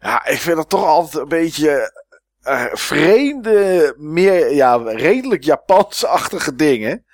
[0.00, 1.92] Ja, ik vind dat toch altijd een beetje
[2.42, 7.04] uh, vreemde, meer, ja, redelijk Japansachtige dingen.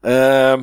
[0.00, 0.62] Uh,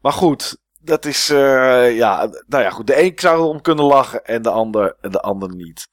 [0.00, 2.86] maar goed, dat is, uh, ja, nou ja, goed.
[2.86, 5.88] De een zou erom kunnen lachen en de ander, de ander niet.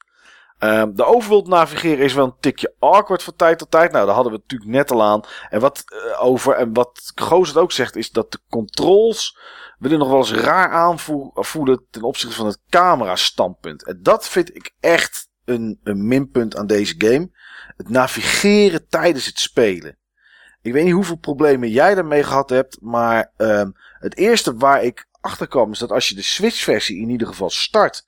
[0.58, 3.92] Um, de overworld navigeren is wel een tikje awkward van tijd tot tijd.
[3.92, 5.20] Nou, daar hadden we het natuurlijk net al aan.
[5.50, 9.38] En wat uh, over, en wat Goos het ook zegt, is dat de controls
[9.78, 13.84] willen nog wel eens raar aanvoelen ten opzichte van het camera standpunt.
[13.84, 17.30] En dat vind ik echt een, een minpunt aan deze game.
[17.76, 19.98] Het navigeren tijdens het spelen.
[20.62, 25.08] Ik weet niet hoeveel problemen jij daarmee gehad hebt, maar um, het eerste waar ik
[25.20, 28.06] achter kwam is dat als je de Switch versie in ieder geval start,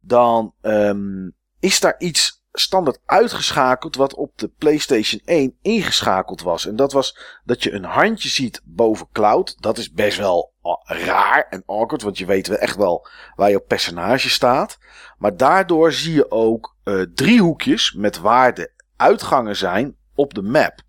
[0.00, 1.34] dan um,
[1.66, 6.66] is daar iets standaard uitgeschakeld wat op de PlayStation 1 ingeschakeld was.
[6.66, 9.56] En dat was dat je een handje ziet boven cloud.
[9.62, 10.52] Dat is best wel
[10.84, 14.78] raar en awkward, want je weet wel echt wel waar je personage staat.
[15.18, 20.80] Maar daardoor zie je ook uh, driehoekjes met waar de uitgangen zijn op de map.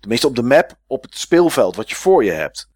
[0.00, 2.70] Tenminste op de map op het speelveld wat je voor je hebt.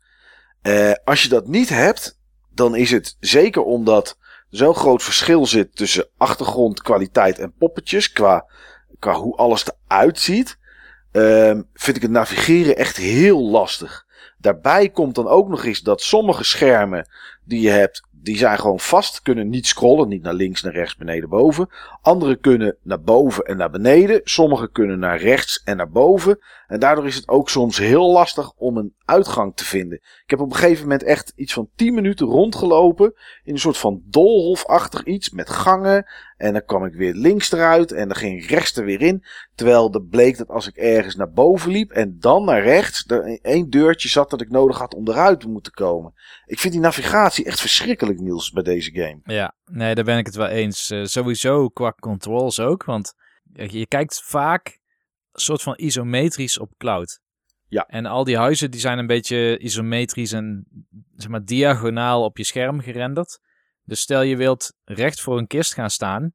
[0.63, 2.19] Uh, als je dat niet hebt,
[2.51, 4.17] dan is het zeker omdat
[4.53, 8.13] zo'n groot verschil zit tussen achtergrondkwaliteit en poppetjes.
[8.13, 8.47] Qua,
[8.99, 10.59] qua hoe alles eruit ziet.
[11.13, 14.07] Um, vind ik het navigeren echt heel lastig.
[14.39, 17.09] Daarbij komt dan ook nog eens dat sommige schermen
[17.45, 20.97] die je hebt, die zijn gewoon vast, kunnen niet scrollen, niet naar links, naar rechts,
[20.97, 21.69] beneden, boven.
[22.03, 24.21] Andere kunnen naar boven en naar beneden.
[24.25, 26.39] Sommige kunnen naar rechts en naar boven.
[26.73, 29.99] En daardoor is het ook soms heel lastig om een uitgang te vinden.
[29.99, 33.15] Ik heb op een gegeven moment echt iets van 10 minuten rondgelopen.
[33.45, 36.07] In een soort van doolhofachtig iets met gangen.
[36.37, 39.25] En dan kwam ik weer links eruit en dan ging rechts er weer in.
[39.55, 43.39] Terwijl er bleek dat als ik ergens naar boven liep en dan naar rechts, er
[43.43, 46.15] één deurtje zat dat ik nodig had om eruit te moeten komen.
[46.47, 49.21] Ik vind die navigatie echt verschrikkelijk, Niels, bij deze game.
[49.25, 50.91] Ja, nee, daar ben ik het wel eens.
[50.91, 53.15] Uh, sowieso qua controls ook, want
[53.53, 54.81] je kijkt vaak
[55.33, 57.21] soort van isometrisch op cloud.
[57.69, 57.87] Ja.
[57.87, 60.67] En al die huizen die zijn een beetje isometrisch en
[61.17, 63.41] zeg maar diagonaal op je scherm gerenderd.
[63.85, 66.33] Dus stel je wilt recht voor een kist gaan staan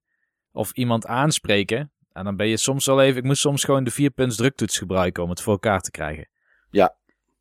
[0.51, 3.17] of iemand aanspreken, en dan ben je soms wel even.
[3.17, 6.29] Ik moet soms gewoon de vierpunts druktoets gebruiken om het voor elkaar te krijgen.
[6.69, 6.95] Ja.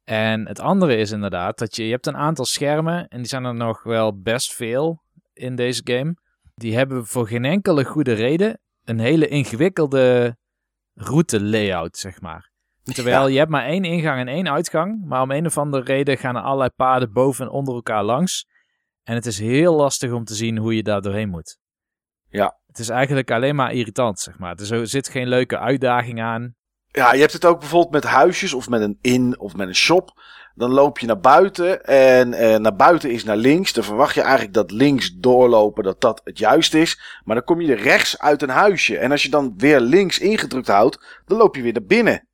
[0.05, 3.45] En het andere is inderdaad dat je, je hebt een aantal schermen en die zijn
[3.45, 5.03] er nog wel best veel
[5.33, 6.17] in deze game.
[6.55, 10.37] Die hebben voor geen enkele goede reden een hele ingewikkelde
[10.97, 12.51] route layout, zeg maar.
[12.83, 16.19] Terwijl je hebt maar één ingang en één uitgang, maar om een of andere reden
[16.19, 18.47] gaan er allerlei paden boven en onder elkaar langs.
[19.03, 21.59] En het is heel lastig om te zien hoe je daar doorheen moet.
[22.29, 22.59] Ja.
[22.67, 24.57] Het is eigenlijk alleen maar irritant, zeg maar.
[24.57, 26.55] Er zit geen leuke uitdaging aan.
[26.87, 29.75] Ja, je hebt het ook bijvoorbeeld met huisjes of met een in of met een
[29.75, 30.21] shop.
[30.57, 33.73] Dan loop je naar buiten en eh, naar buiten is naar links.
[33.73, 37.21] Dan verwacht je eigenlijk dat links doorlopen, dat dat het juist is.
[37.25, 38.99] Maar dan kom je er rechts uit een huisje.
[38.99, 42.29] En als je dan weer links ingedrukt houdt, dan loop je weer naar binnen.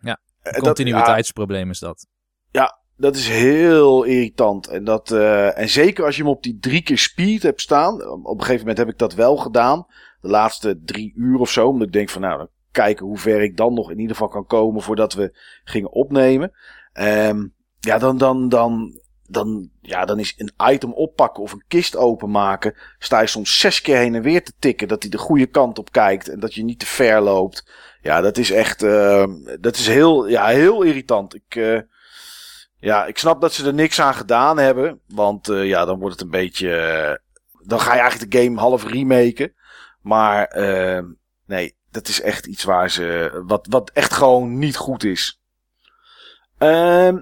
[0.00, 2.06] Ja, een continuïteitsprobleem is dat.
[2.50, 4.66] Ja, dat is heel irritant.
[4.66, 8.06] En, dat, uh, en zeker als je hem op die drie keer speed hebt staan.
[8.06, 9.86] Op een gegeven moment heb ik dat wel gedaan.
[10.20, 11.68] De laatste drie uur of zo.
[11.68, 14.30] Omdat ik denk van nou, dan kijken hoe ver ik dan nog in ieder geval
[14.30, 16.52] kan komen voordat we gingen opnemen.
[17.00, 21.96] Um, ja, dan, dan, dan, dan, ja, dan is een item oppakken of een kist
[21.96, 22.74] openmaken.
[22.98, 24.88] Sta je soms zes keer heen en weer te tikken.
[24.88, 26.28] Dat hij de goede kant op kijkt.
[26.28, 27.70] En dat je niet te ver loopt.
[28.00, 28.82] Ja, dat is echt.
[28.82, 29.24] Uh,
[29.60, 31.34] dat is heel, ja, heel irritant.
[31.34, 31.54] Ik.
[31.54, 31.80] Uh,
[32.78, 35.00] ja, ik snap dat ze er niks aan gedaan hebben.
[35.06, 37.20] Want uh, ja, dan wordt het een beetje.
[37.64, 39.54] dan ga je eigenlijk de game half remaken.
[40.00, 41.04] Maar ehm,
[41.46, 43.42] nee, dat is echt iets waar ze.
[43.46, 45.42] Wat, wat echt gewoon niet goed is.
[46.58, 47.18] Ehm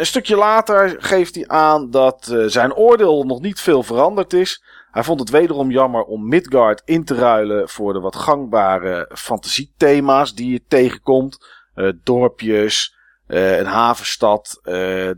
[0.00, 4.62] een stukje later geeft hij aan dat uh, zijn oordeel nog niet veel veranderd is.
[4.90, 10.34] Hij vond het wederom jammer om Midgard in te ruilen voor de wat gangbare fantasiethema's
[10.34, 11.48] die je tegenkomt.
[11.74, 12.96] Uh, dorpjes,
[13.28, 14.60] uh, een havenstad,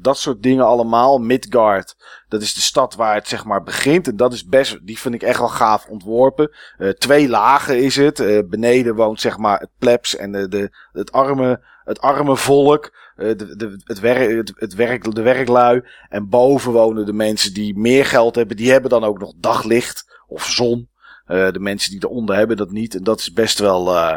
[0.01, 1.19] dat soort dingen allemaal.
[1.19, 1.97] Midgard,
[2.29, 4.09] dat is de stad waar het zeg maar begint.
[4.09, 6.51] En dat is best, die vind ik echt wel gaaf ontworpen.
[6.99, 8.49] twee lagen is het.
[8.49, 12.93] beneden woont zeg maar het plebs en de, de, het, arme, het arme volk.
[13.17, 15.83] Eh, de, de, het werk, het, het werk, de werklui.
[16.09, 18.57] En boven wonen de mensen die meer geld hebben.
[18.57, 20.91] Die hebben dan ook nog daglicht of zon.
[21.27, 22.95] Uh, de mensen die eronder hebben dat niet.
[22.95, 24.17] En dat is best wel, uh,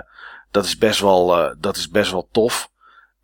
[0.52, 2.70] dat is best wel, dat is best wel tof.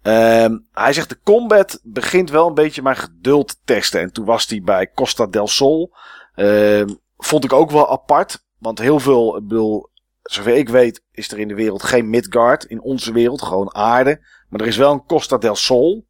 [0.04, 4.02] Um, hij zegt de combat begint wel een beetje mijn geduld te testen.
[4.02, 5.94] En toen was hij bij Costa del Sol.
[6.36, 6.84] Uh,
[7.18, 8.44] vond ik ook wel apart.
[8.58, 9.90] Want heel veel, ik bedoel,
[10.22, 12.64] zover ik weet, is er in de wereld geen Midgard.
[12.64, 14.26] In onze wereld, gewoon aarde.
[14.50, 16.08] Maar er is wel een Costa del Sol.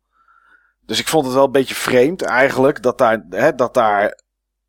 [0.86, 2.82] Dus ik vond het wel een beetje vreemd eigenlijk.
[2.82, 4.22] Dat daar, hè, dat daar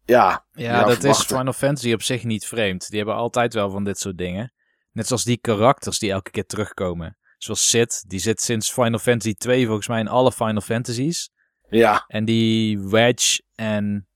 [0.04, 0.44] ja.
[0.52, 2.88] Ja, dat is Final Fantasy op zich niet vreemd.
[2.88, 4.52] Die hebben altijd wel van dit soort dingen.
[4.92, 7.16] Net zoals die karakters die elke keer terugkomen.
[7.38, 11.30] Zoals Sid, die zit sinds Final Fantasy 2 volgens mij in alle Final Fantasies.
[11.68, 12.04] Ja.
[12.06, 14.06] En die Wedge en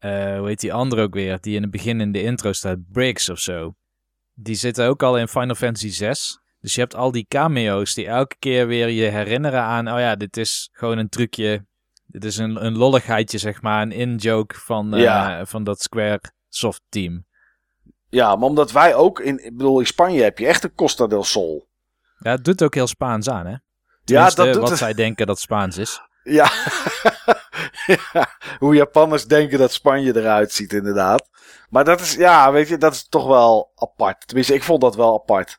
[0.00, 2.78] uh, hoe heet die andere ook weer, die in het begin in de intro staat,
[2.92, 3.74] Briggs of zo.
[4.34, 6.40] Die zitten ook al in Final Fantasy 6.
[6.60, 10.16] Dus je hebt al die cameo's die elke keer weer je herinneren aan, oh ja,
[10.16, 11.66] dit is gewoon een trucje.
[12.06, 16.82] Dit is een, een lolligheidje, zeg maar, een in-joke van, uh, van dat Square Soft
[16.88, 17.26] team.
[18.08, 21.06] Ja, maar omdat wij ook, in, ik bedoel, in Spanje heb je echt een Costa
[21.06, 21.68] del Sol.
[22.18, 23.56] Ja, het doet ook heel Spaans aan, hè?
[24.04, 26.00] Tenminste, ja, dat doet wat zij denken dat Spaans is.
[26.22, 26.50] Ja.
[28.58, 31.28] hoe Japanners denken dat Spanje eruit ziet, inderdaad.
[31.70, 34.26] Maar dat is, ja, weet je, dat is toch wel apart.
[34.26, 35.58] Tenminste, ik vond dat wel apart.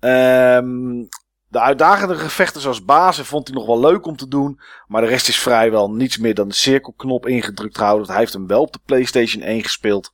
[0.00, 1.08] Um,
[1.48, 4.60] de uitdagende gevechten zoals bazen vond hij nog wel leuk om te doen.
[4.86, 8.08] Maar de rest is vrijwel niets meer dan de cirkelknop ingedrukt houden.
[8.08, 10.12] Hij heeft hem wel op de PlayStation 1 gespeeld.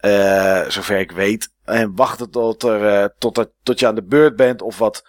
[0.00, 1.52] Uh, zover ik weet.
[1.64, 5.06] En wachten tot, er, uh, tot, er, tot je aan de beurt bent of wat,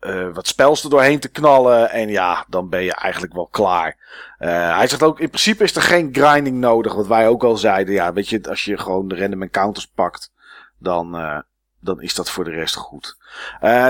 [0.00, 1.90] uh, wat spels er doorheen te knallen.
[1.90, 3.96] En ja, dan ben je eigenlijk wel klaar.
[4.38, 6.94] hij zegt ook, in principe is er geen grinding nodig.
[6.94, 7.94] Wat wij ook al zeiden.
[7.94, 10.32] Ja, weet je, als je gewoon de random encounters pakt,
[10.78, 11.12] dan,
[11.80, 13.16] dan is dat voor de rest goed.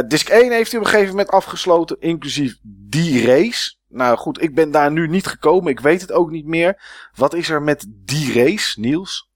[0.06, 3.76] Disc 1 heeft hij op een gegeven moment afgesloten, inclusief die race.
[3.88, 5.72] Nou goed, ik ben daar nu niet gekomen.
[5.72, 6.82] Ik weet het ook niet meer.
[7.14, 9.28] Wat is er met die race, Niels?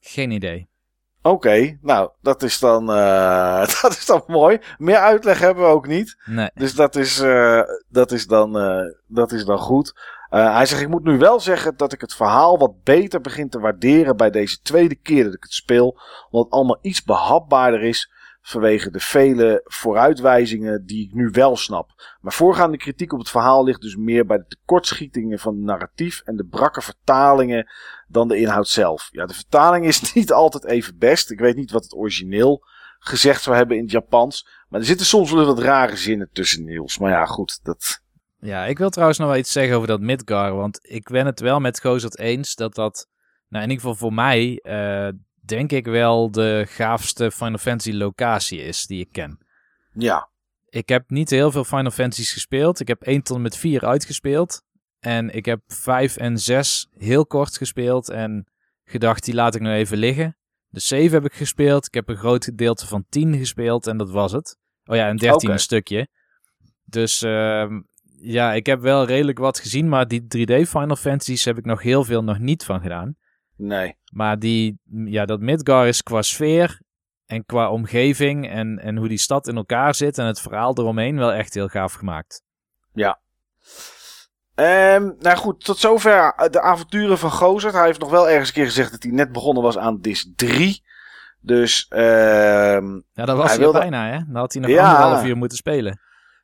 [0.00, 0.69] Geen idee.
[1.22, 4.58] Oké, okay, nou, dat is dan, uh, dat is dan mooi.
[4.78, 6.16] Meer uitleg hebben we ook niet.
[6.24, 6.50] Nee.
[6.54, 8.52] Dus dat is, uh, dat is, dan,
[9.06, 9.94] dat is dan goed.
[10.30, 13.60] Hij zegt, ik moet nu wel zeggen dat ik het verhaal wat beter begin te
[13.60, 16.00] waarderen bij deze tweede keer dat ik het speel.
[16.30, 18.10] Omdat het allemaal iets behapbaarder is
[18.42, 21.90] vanwege de vele vooruitwijzingen die ik nu wel snap.
[22.20, 26.22] Maar voorgaande kritiek op het verhaal ligt dus meer bij de tekortschietingen van het narratief
[26.24, 27.66] en de brakke vertalingen
[28.10, 29.08] dan de inhoud zelf.
[29.10, 31.30] Ja, de vertaling is niet altijd even best.
[31.30, 32.64] Ik weet niet wat het origineel
[32.98, 34.48] gezegd zou hebben in het Japans.
[34.68, 36.98] Maar er zitten soms wel wat rare zinnen tussen, Niels.
[36.98, 38.02] Maar ja, goed, dat...
[38.38, 40.54] Ja, ik wil trouwens nog wel iets zeggen over dat Midgar.
[40.54, 43.08] Want ik ben het wel met Gozert eens dat dat,
[43.48, 45.08] nou in ieder geval voor mij, uh,
[45.44, 49.38] denk ik wel de gaafste Final Fantasy locatie is die ik ken.
[49.92, 50.28] Ja.
[50.68, 52.80] Ik heb niet heel veel Final Fantasies gespeeld.
[52.80, 54.62] Ik heb 1 tot en met 4 uitgespeeld.
[55.00, 58.46] En ik heb 5 en 6 heel kort gespeeld en
[58.84, 60.36] gedacht, die laat ik nou even liggen.
[60.68, 61.86] De 7 heb ik gespeeld.
[61.86, 64.58] Ik heb een groot gedeelte van 10 gespeeld en dat was het.
[64.84, 65.52] Oh ja, een 13 okay.
[65.52, 66.08] een stukje.
[66.84, 67.70] Dus uh,
[68.20, 71.82] ja, ik heb wel redelijk wat gezien, maar die 3D Final Fantasies heb ik nog
[71.82, 73.16] heel veel nog niet van gedaan.
[73.56, 73.96] Nee.
[74.12, 76.80] Maar die, ja, dat Midgar is qua sfeer
[77.26, 81.16] en qua omgeving en, en hoe die stad in elkaar zit en het verhaal eromheen
[81.16, 82.42] wel echt heel gaaf gemaakt.
[82.92, 83.20] Ja.
[84.54, 87.74] Um, nou goed, tot zover de avonturen van Gozert.
[87.74, 90.32] Hij heeft nog wel ergens een keer gezegd dat hij net begonnen was aan Dis
[90.36, 90.82] 3.
[91.40, 92.00] Dus, uh,
[93.12, 94.18] Ja, dat was hij, bijna, hè?
[94.26, 96.00] Dan had hij nog ja, anderhalf uur moeten spelen.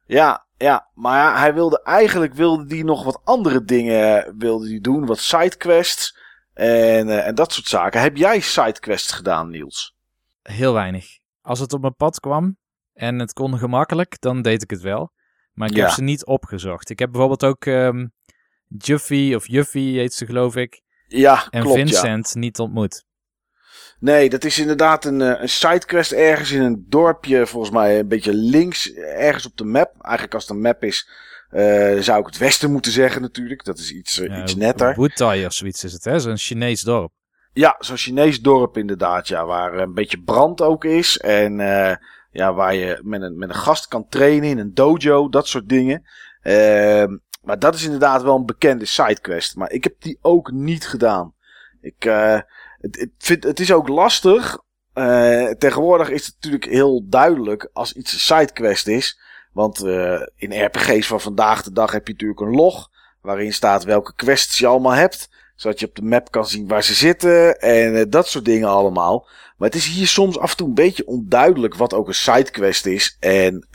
[0.06, 4.80] Ja, Ja, maar ja, hij wilde eigenlijk wilde die nog wat andere dingen wilde die
[4.80, 5.06] doen.
[5.06, 6.18] Wat sidequests
[6.54, 8.00] en, uh, en dat soort zaken.
[8.00, 9.96] Heb jij sidequests gedaan, Niels?
[10.42, 11.06] Heel weinig.
[11.42, 12.56] Als het op mijn pad kwam
[12.92, 15.12] en het kon gemakkelijk, dan deed ik het wel.
[15.56, 16.90] Maar ik heb ze niet opgezocht.
[16.90, 18.12] Ik heb bijvoorbeeld ook um,
[18.78, 20.82] Juffy of Juffy heet ze geloof ik.
[21.06, 23.04] Ja, en klopt, Vincent niet ontmoet.
[23.98, 28.08] Nee, dat is inderdaad een, eh, een sidequest ergens in een dorpje, volgens mij een
[28.08, 29.92] beetje links, ergens op de map.
[30.00, 31.08] Eigenlijk als het een map is,
[31.50, 33.64] uh, zou ik het westen moeten zeggen natuurlijk.
[33.64, 34.94] Dat is iets, uh, ja, iets netter.
[35.00, 36.18] Wutai of zoiets is het, hè?
[36.18, 37.12] Zo'n Chinees dorp.
[37.52, 39.44] Ja, zo'n Chinees dorp inderdaad, ja.
[39.44, 41.18] Waar een beetje brand ook is.
[41.18, 41.94] En uh,
[42.36, 45.68] ja, waar je met een, met een gast kan trainen in een dojo, dat soort
[45.68, 46.02] dingen.
[46.42, 49.56] Ehm, maar dat is inderdaad wel een bekende sidequest.
[49.56, 51.34] Maar ik heb die ook niet gedaan.
[51.80, 52.40] Ik, uh,
[52.78, 54.58] het, het, vind, het is ook lastig.
[54.94, 59.20] Uh, tegenwoordig is het natuurlijk heel duidelijk als iets een sidequest is.
[59.52, 62.88] Want uh, in RPG's van vandaag de dag heb je natuurlijk een log.
[63.20, 65.28] Waarin staat welke quests je allemaal hebt.
[65.56, 67.60] Zodat je op de map kan zien waar ze zitten.
[67.60, 69.28] En uh, dat soort dingen allemaal.
[69.56, 72.86] Maar het is hier soms af en toe een beetje onduidelijk wat ook een sidequest
[72.86, 73.16] is.
[73.20, 73.66] En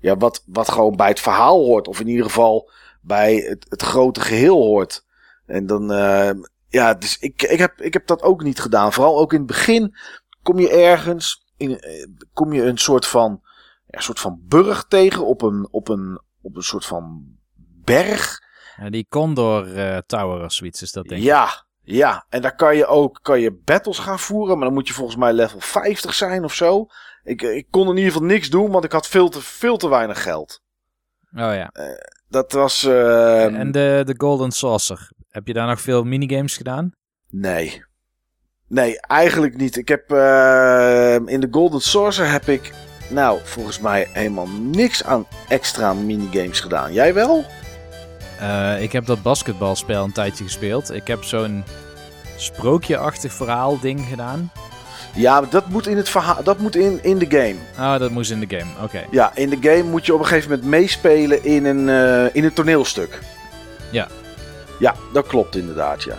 [0.00, 1.88] ja, wat, wat gewoon bij het verhaal hoort.
[1.88, 5.04] Of in ieder geval bij het, het grote geheel hoort.
[5.46, 6.30] En dan, uh,
[6.68, 8.92] ja, dus ik, ik, heb, ik heb dat ook niet gedaan.
[8.92, 9.96] Vooral ook in het begin
[10.42, 13.40] kom je ergens, in, eh, kom je een soort van,
[13.86, 17.24] ja, soort van burg tegen op een, op een, op een soort van
[17.84, 18.42] berg.
[18.88, 21.26] Die Condor uh, Tower of zoiets is dat denk ik.
[21.26, 22.26] Ja, ja.
[22.28, 25.16] En daar kan je ook kan je battles gaan voeren, maar dan moet je volgens
[25.16, 26.86] mij level 50 zijn of zo.
[27.24, 29.88] Ik, ik kon in ieder geval niks doen, want ik had veel te, veel te
[29.88, 30.60] weinig geld.
[31.32, 31.70] Oh ja.
[31.72, 31.86] Uh,
[32.28, 32.84] dat was...
[32.84, 35.10] Uh, en de, de Golden Saucer.
[35.28, 36.92] Heb je daar nog veel minigames gedaan?
[37.30, 37.84] Nee.
[38.68, 39.76] Nee, eigenlijk niet.
[39.76, 42.72] Ik heb uh, in de Golden Saucer heb ik,
[43.10, 46.92] nou, volgens mij helemaal niks aan extra minigames gedaan.
[46.92, 47.44] Jij wel?
[48.40, 50.92] Uh, ik heb dat basketbalspel een tijdje gespeeld.
[50.92, 51.64] Ik heb zo'n
[52.36, 54.50] sprookje-achtig verhaal ding gedaan.
[55.14, 57.54] Ja, dat moet in het verhaal, dat moet in, in de game.
[57.76, 59.04] Ah, dat moest in de game, oké.
[59.10, 62.44] Ja, in de game moet je op een gegeven moment meespelen in een, uh, in
[62.44, 63.18] een toneelstuk.
[63.90, 64.08] Ja.
[64.78, 66.16] Ja, dat klopt inderdaad, ja.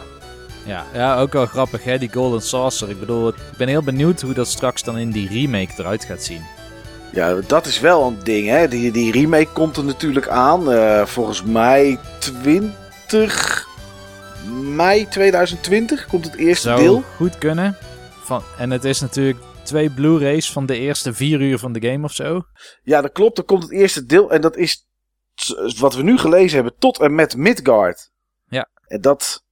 [0.65, 2.89] Ja, ja, ook wel grappig hè, die Golden Saucer.
[2.89, 6.23] Ik bedoel, ik ben heel benieuwd hoe dat straks dan in die remake eruit gaat
[6.23, 6.41] zien.
[7.15, 8.67] Ja, dat is wel een ding hè.
[8.67, 10.71] Die, die remake komt er natuurlijk aan.
[10.71, 13.67] Uh, volgens mij 20
[14.75, 17.01] mei 2020 komt het eerste Zou deel.
[17.15, 17.77] goed kunnen.
[18.23, 22.03] Van, en het is natuurlijk twee Blu-rays van de eerste vier uur van de game
[22.03, 22.41] of zo.
[22.83, 23.37] Ja, dat klopt.
[23.37, 24.31] Er komt het eerste deel.
[24.31, 24.87] En dat is
[25.79, 28.11] wat we nu gelezen hebben tot en met Midgard.
[28.45, 28.69] Ja.
[28.87, 29.43] En dat,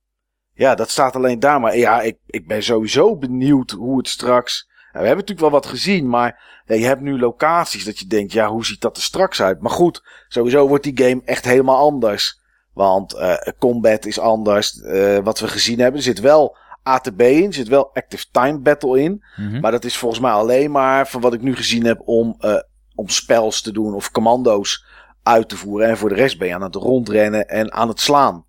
[0.53, 1.59] ja, dat staat alleen daar.
[1.59, 4.72] Maar ja, ik, ik ben sowieso benieuwd hoe het straks...
[4.94, 8.08] Ja, we hebben natuurlijk wel wat gezien, maar ja, je hebt nu locaties dat je
[8.08, 9.62] denkt, ja, hoe ziet dat er straks uit?
[9.62, 12.41] Maar goed, sowieso wordt die game echt helemaal anders.
[12.74, 14.76] Want uh, combat is anders.
[14.76, 17.46] Uh, wat we gezien hebben, er zit wel ATB in.
[17.46, 19.24] Er zit wel Active Time Battle in.
[19.36, 19.60] Mm -hmm.
[19.60, 22.56] Maar dat is volgens mij alleen maar van wat ik nu gezien heb om, uh,
[22.96, 24.86] om spels te doen of commando's
[25.24, 25.88] uit te voeren.
[25.88, 28.46] En voor de rest ben je aan het rondrennen en aan het slaan.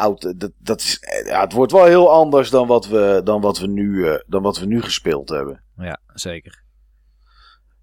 [0.00, 3.58] Oud, dat, dat is, ja, het wordt wel heel anders dan wat we, dan wat
[3.58, 5.62] we, nu, uh, dan wat we nu gespeeld hebben.
[5.76, 6.62] Ja, zeker.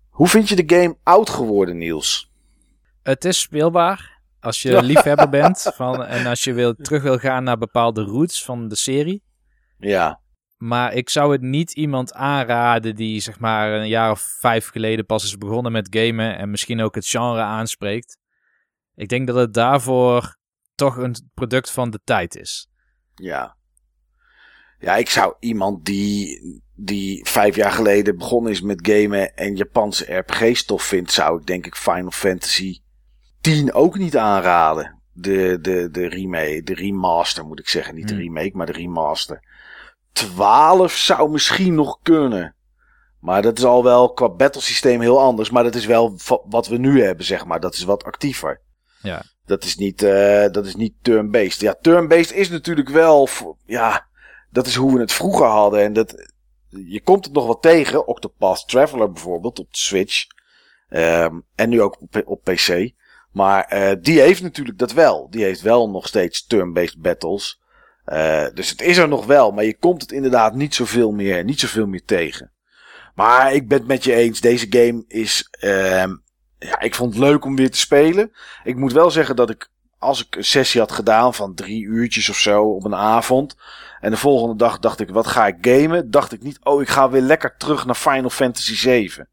[0.09, 2.31] Hoe vind je de game oud geworden, Niels?
[3.03, 4.21] Het is speelbaar.
[4.39, 8.43] Als je liefhebber bent van, en als je wil, terug wil gaan naar bepaalde roots
[8.43, 9.23] van de serie.
[9.77, 10.21] Ja.
[10.57, 15.05] Maar ik zou het niet iemand aanraden die zeg maar een jaar of vijf geleden
[15.05, 18.17] pas is begonnen met gamen en misschien ook het genre aanspreekt.
[18.95, 20.36] Ik denk dat het daarvoor
[20.77, 22.69] toch een product van de tijd is.
[23.15, 23.55] Ja.
[24.79, 30.13] Ja, ik zou iemand die, die vijf jaar geleden begonnen is met gamen en Japanse
[30.13, 32.81] RPG-stof vindt, zou ik denk ik Final Fantasy
[33.41, 35.01] 10 ook niet aanraden.
[35.11, 37.95] De, de, de remake, de remaster moet ik zeggen.
[37.95, 39.43] Niet de remake, maar de remaster.
[40.11, 42.55] 12 zou misschien nog kunnen.
[43.19, 45.49] Maar dat is al wel qua battlesysteem heel anders.
[45.49, 46.19] Maar dat is wel
[46.49, 47.59] wat we nu hebben, zeg maar.
[47.59, 48.61] Dat is wat actiever.
[49.01, 49.23] Ja.
[49.47, 51.59] Dat is niet, uh, dat is niet turn-based.
[51.59, 53.29] Ja, turn-based is natuurlijk wel...
[53.65, 54.07] Ja,
[54.49, 55.81] dat is hoe we het vroeger hadden.
[55.81, 56.31] En dat,
[56.69, 58.07] je komt het nog wel tegen.
[58.07, 60.25] Octopath Traveler bijvoorbeeld op de Switch.
[60.89, 62.91] Um, en nu ook op, op PC.
[63.31, 65.29] Maar uh, die heeft natuurlijk dat wel.
[65.29, 67.61] Die heeft wel nog steeds turn-based battles.
[68.05, 71.43] Uh, dus het is er nog wel, maar je komt het inderdaad niet zoveel meer,
[71.43, 72.51] niet zoveel meer tegen.
[73.15, 76.05] Maar ik ben het met je eens, deze game is, uh,
[76.59, 78.31] ja, ik vond het leuk om weer te spelen.
[78.63, 82.29] Ik moet wel zeggen dat ik, als ik een sessie had gedaan van drie uurtjes
[82.29, 83.55] of zo op een avond.
[83.99, 86.11] En de volgende dag dacht ik, wat ga ik gamen?
[86.11, 89.27] Dacht ik niet, oh, ik ga weer lekker terug naar Final Fantasy 7.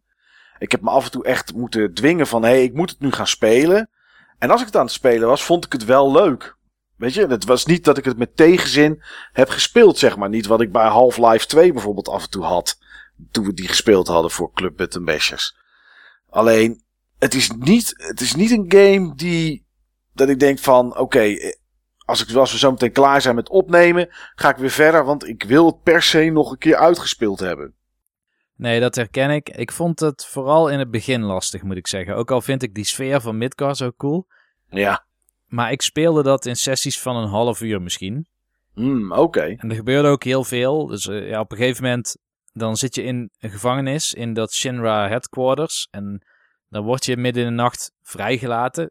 [0.59, 3.01] Ik heb me af en toe echt moeten dwingen van, hé, hey, ik moet het
[3.01, 3.91] nu gaan spelen.
[4.39, 6.57] En als ik het aan het spelen was, vond ik het wel leuk.
[6.97, 9.03] Weet je, het was niet dat ik het met tegenzin
[9.33, 10.29] heb gespeeld, zeg maar.
[10.29, 12.79] Niet wat ik bij Half-Life 2 bijvoorbeeld af en toe had.
[13.31, 15.57] Toen we die gespeeld hadden voor Club Button Bashers.
[16.31, 16.84] Alleen,
[17.19, 19.67] het is niet, het is niet een game die,
[20.13, 21.37] dat ik denk van, oké,
[22.05, 25.29] als, ik, als we zo meteen klaar zijn met opnemen, ga ik weer verder, want
[25.29, 27.75] ik wil het per se nog een keer uitgespeeld hebben.
[28.57, 29.49] Nee, dat herken ik.
[29.49, 32.17] Ik vond het vooral in het begin lastig, moet ik zeggen.
[32.17, 34.27] Ook al vind ik die sfeer van Midgar zo cool.
[34.69, 35.05] Ja.
[35.47, 38.27] Maar ik speelde dat in sessies van een half uur misschien.
[38.75, 39.41] Hmm, oké.
[39.41, 40.87] En er gebeurde ook heel veel.
[40.87, 42.17] Dus uh, ja, op een gegeven moment
[42.53, 45.89] dan zit je in een gevangenis in dat Shinra headquarters.
[45.91, 46.25] En
[46.75, 48.91] dan word je midden in de nacht vrijgelaten.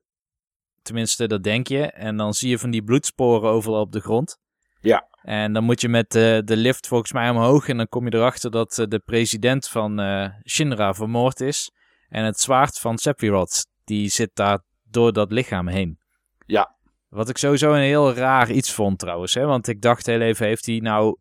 [0.81, 1.91] Tenminste, dat denk je.
[1.91, 4.38] En dan zie je van die bloedsporen overal op de grond.
[4.79, 5.07] Ja.
[5.21, 7.67] En dan moet je met uh, de lift volgens mij omhoog.
[7.67, 11.71] En dan kom je erachter dat uh, de president van uh, Shinra vermoord is.
[12.09, 15.99] En het zwaard van Sephiroth, die zit daar door dat lichaam heen.
[16.45, 16.75] Ja.
[17.09, 19.34] Wat ik sowieso een heel raar iets vond trouwens.
[19.34, 19.45] Hè?
[19.45, 21.17] Want ik dacht heel even, heeft hij nou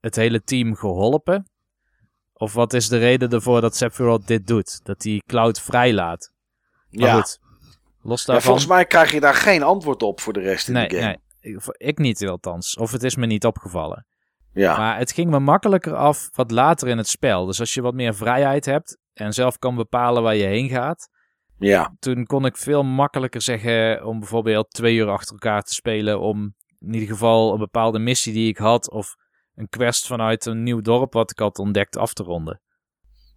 [0.00, 1.50] het hele team geholpen?
[2.38, 4.84] Of wat is de reden ervoor dat Sephiroth dit doet?
[4.84, 6.32] Dat hij Cloud vrijlaat?
[6.90, 7.14] Maar ja.
[7.14, 7.38] goed,
[8.02, 8.34] los daarvan...
[8.34, 10.96] Ja, volgens mij krijg je daar geen antwoord op voor de rest in nee, de
[10.96, 11.18] game.
[11.40, 12.76] Nee, ik, ik niet althans.
[12.76, 14.06] Of het is me niet opgevallen.
[14.52, 14.76] Ja.
[14.76, 17.46] Maar het ging me makkelijker af wat later in het spel.
[17.46, 21.08] Dus als je wat meer vrijheid hebt en zelf kan bepalen waar je heen gaat.
[21.58, 21.96] Ja.
[21.98, 26.20] Toen kon ik veel makkelijker zeggen om bijvoorbeeld twee uur achter elkaar te spelen.
[26.20, 28.90] Om in ieder geval een bepaalde missie die ik had.
[28.90, 29.14] Of
[29.56, 32.60] een quest vanuit een nieuw dorp wat ik had ontdekt af te ronden.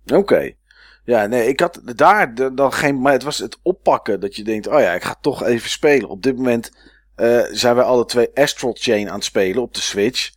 [0.05, 0.15] Oké.
[0.15, 0.57] Okay.
[1.03, 3.01] Ja, nee, ik had daar dan geen.
[3.01, 6.09] Maar het was het oppakken dat je denkt: oh ja, ik ga toch even spelen.
[6.09, 6.71] Op dit moment
[7.15, 10.31] uh, zijn wij alle twee Astral Chain aan het spelen op de Switch.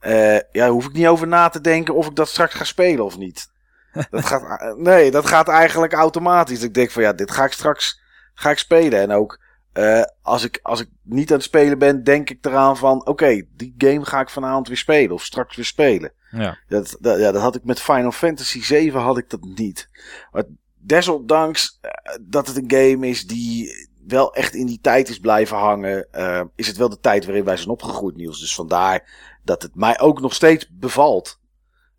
[0.00, 3.04] Uh, ja, hoef ik niet over na te denken of ik dat straks ga spelen
[3.04, 3.50] of niet.
[4.10, 6.62] Dat gaat, nee, dat gaat eigenlijk automatisch.
[6.62, 8.00] Ik denk van ja, dit ga ik straks
[8.34, 9.00] ga ik spelen.
[9.00, 9.40] En ook
[9.74, 13.10] uh, als, ik, als ik niet aan het spelen ben, denk ik eraan van oké,
[13.10, 16.12] okay, die game ga ik vanavond weer spelen of straks weer spelen.
[16.30, 16.58] Ja.
[16.68, 19.88] Dat, dat, ja, dat had ik met Final Fantasy 7 had ik dat niet.
[20.32, 20.44] Maar
[20.74, 21.80] desondanks
[22.20, 26.42] dat het een game is die wel echt in die tijd is blijven hangen, uh,
[26.54, 28.40] is het wel de tijd waarin wij zijn opgegroeid, Niels.
[28.40, 29.08] Dus vandaar
[29.44, 31.40] dat het mij ook nog steeds bevalt.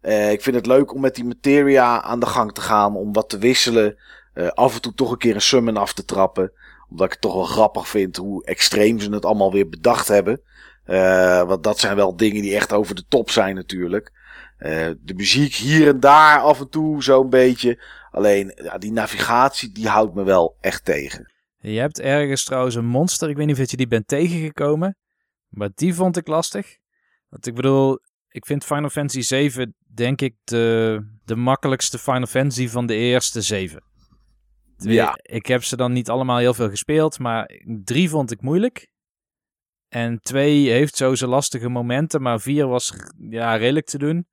[0.01, 3.13] Uh, ik vind het leuk om met die materia aan de gang te gaan, om
[3.13, 3.97] wat te wisselen.
[4.33, 6.51] Uh, af en toe toch een keer een summon af te trappen.
[6.89, 10.41] Omdat ik het toch wel grappig vind hoe extreem ze het allemaal weer bedacht hebben.
[10.85, 14.11] Uh, want dat zijn wel dingen die echt over de top zijn natuurlijk.
[14.99, 17.83] de muziek hier en daar af en toe zo'n beetje.
[18.11, 21.31] Alleen ja, die navigatie die houdt me wel echt tegen.
[21.61, 23.29] Je hebt ergens trouwens een monster.
[23.29, 24.97] Ik weet niet of je die bent tegengekomen.
[25.49, 26.77] Maar die vond ik lastig.
[27.29, 32.67] Want ik bedoel, ik vind Final Fantasy 7 denk ik de, de makkelijkste Final Fantasy
[32.67, 33.83] van de eerste 7.
[34.83, 35.19] Ja.
[35.21, 37.49] Ik heb ze dan niet allemaal heel veel gespeeld, maar
[37.83, 38.87] 3 vond ik moeilijk.
[39.87, 42.93] En 2 heeft zo zijn lastige momenten, maar 4 was
[43.29, 44.27] ja, redelijk te doen.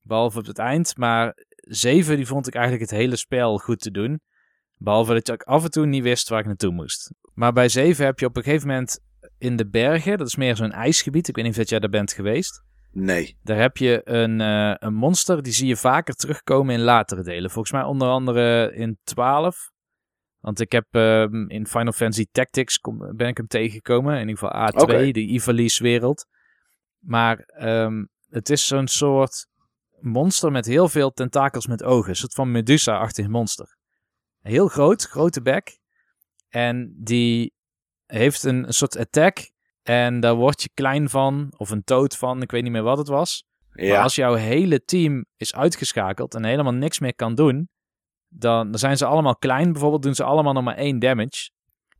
[0.00, 0.96] Behalve op het eind.
[0.96, 4.20] Maar 7 die vond ik eigenlijk het hele spel goed te doen.
[4.76, 7.14] Behalve dat ik af en toe niet wist waar ik naartoe moest.
[7.34, 9.00] Maar bij 7 heb je op een gegeven moment
[9.38, 11.28] in de bergen, dat is meer zo'n ijsgebied.
[11.28, 12.62] Ik weet niet of jij daar bent geweest.
[12.90, 13.38] Nee.
[13.42, 17.50] Daar heb je een, uh, een monster, die zie je vaker terugkomen in latere delen.
[17.50, 19.72] Volgens mij onder andere in 12.
[20.44, 24.14] Want ik heb uh, in Final Fantasy Tactics kom, ben ik hem tegengekomen.
[24.14, 25.12] In ieder geval A2, okay.
[25.12, 26.26] de Ivalice wereld.
[26.98, 29.46] Maar um, het is zo'n soort
[30.00, 32.08] monster met heel veel tentakels met ogen.
[32.08, 33.76] Een soort van Medusa-achtig monster.
[34.40, 35.78] Heel groot, grote bek.
[36.48, 37.54] En die
[38.06, 39.50] heeft een, een soort attack.
[39.82, 42.98] En daar word je klein van, of een dood van, ik weet niet meer wat
[42.98, 43.44] het was.
[43.72, 43.92] Ja.
[43.92, 47.68] Maar als jouw hele team is uitgeschakeld en helemaal niks meer kan doen,
[48.36, 49.72] dan, dan zijn ze allemaal klein.
[49.72, 51.50] Bijvoorbeeld doen ze allemaal nog maar één damage.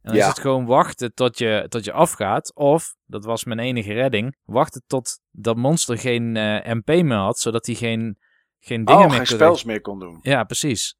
[0.03, 0.21] En dan Ja.
[0.23, 2.55] is het gewoon wachten tot je, tot je afgaat.
[2.55, 7.39] Of, dat was mijn enige redding, wachten tot dat monster geen eh, MP meer had,
[7.39, 8.19] zodat hij geen,
[8.59, 10.19] geen dingen Oh, meer geen kon spels meer kon doen.
[10.23, 10.97] Ja, precies.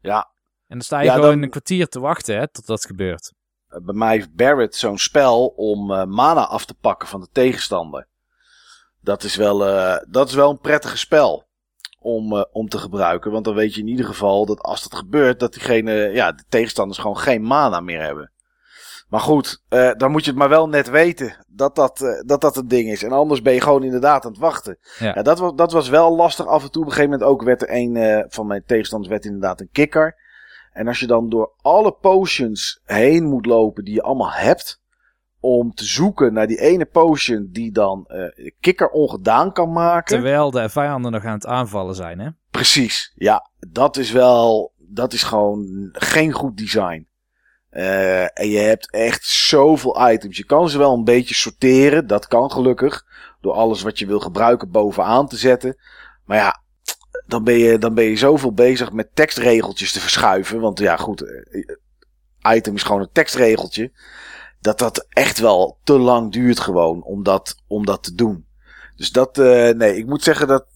[0.00, 0.18] Ja.
[0.66, 3.32] En dan sta je Ja, gewoon dan- een kwartier te wachten hè, tot dat gebeurt.
[3.68, 7.28] Eh, Bij mij heeft Barrett zo'n spel om eh, mana af te pakken van de
[7.32, 8.08] tegenstander.
[9.00, 9.58] Dat is wel,
[10.10, 11.47] dat is wel een prettig spel
[11.98, 13.30] om, eh, om te gebruiken.
[13.30, 16.44] Want dan weet je in ieder geval dat als dat gebeurt, dat diegene, ja, de
[16.48, 18.32] tegenstanders gewoon geen mana meer hebben.
[19.08, 22.40] Maar goed, eh, dan moet je het maar wel net weten dat dat, eh, dat
[22.40, 23.02] dat een ding is.
[23.02, 24.78] En anders ben je gewoon inderdaad aan het wachten.
[24.98, 25.12] Ja.
[25.14, 26.82] Ja, dat, was, dat was wel lastig af en toe.
[26.82, 30.16] Op een gegeven moment ook werd er een van mijn tegenstanders werd inderdaad een kikker.
[30.72, 34.80] En als je dan door alle potions heen moet lopen die je allemaal hebt.
[35.40, 40.14] Om te zoeken naar die ene potion die dan eh, kikker ongedaan kan maken.
[40.14, 42.28] Terwijl de vijanden nog aan het aanvallen zijn, hè?
[42.50, 43.50] Precies, ja.
[43.70, 47.06] Dat is wel, dat is gewoon geen goed design.
[47.70, 50.36] en je hebt echt zoveel items.
[50.36, 52.06] Je kan ze wel een beetje sorteren.
[52.06, 53.06] Dat kan gelukkig.
[53.40, 55.76] Door alles wat je wil gebruiken bovenaan te zetten.
[56.24, 56.62] Maar ja,
[57.26, 60.60] dan ben je, dan ben je zoveel bezig met tekstregeltjes te verschuiven.
[60.60, 61.24] Want ja, goed.
[62.48, 63.92] Item is gewoon een tekstregeltje.
[64.60, 68.46] Dat dat echt wel te lang duurt gewoon om dat, om dat te doen.
[68.96, 70.66] Dus dat, nee, ik moet zeggen dat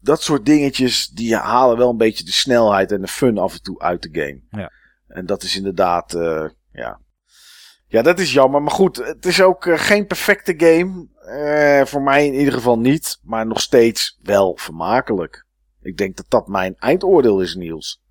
[0.00, 3.62] dat soort dingetjes, die halen wel een beetje de snelheid en de fun af en
[3.62, 4.42] toe uit de game.
[4.62, 4.70] Ja.
[5.06, 7.00] En dat is inderdaad, uh, ja.
[7.86, 8.62] Ja, dat is jammer.
[8.62, 11.08] Maar goed, het is ook uh, geen perfecte game.
[11.26, 13.18] Uh, voor mij in ieder geval niet.
[13.22, 15.46] Maar nog steeds wel vermakelijk.
[15.80, 18.02] Ik denk dat dat mijn eindoordeel is, Niels.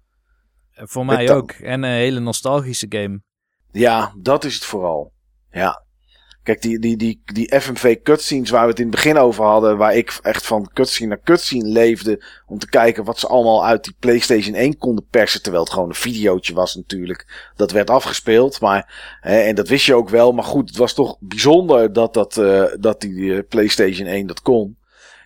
[0.71, 1.51] Voor mij ook.
[1.51, 3.21] En een hele nostalgische game.
[3.71, 5.11] Ja, dat is het vooral.
[5.51, 5.83] Ja.
[6.43, 9.77] Kijk, die, die, die, die FMV cutscenes waar we het in het begin over hadden,
[9.77, 13.83] waar ik echt van cutscene naar cutscene leefde, om te kijken wat ze allemaal uit
[13.83, 17.51] die PlayStation 1 konden persen, terwijl het gewoon een videootje was natuurlijk.
[17.55, 20.93] Dat werd afgespeeld, maar, hè, en dat wist je ook wel, maar goed, het was
[20.93, 24.77] toch bijzonder dat, dat, uh, dat die uh, PlayStation 1 dat kon.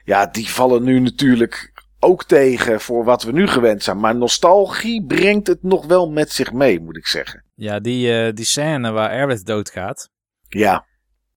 [0.03, 3.99] Ja, die vallen nu natuurlijk ook tegen voor wat we nu gewend zijn.
[3.99, 7.44] Maar nostalgie brengt het nog wel met zich mee, moet ik zeggen.
[7.55, 10.09] Ja, die, uh, die scène waar Aerith doodgaat.
[10.47, 10.85] Ja.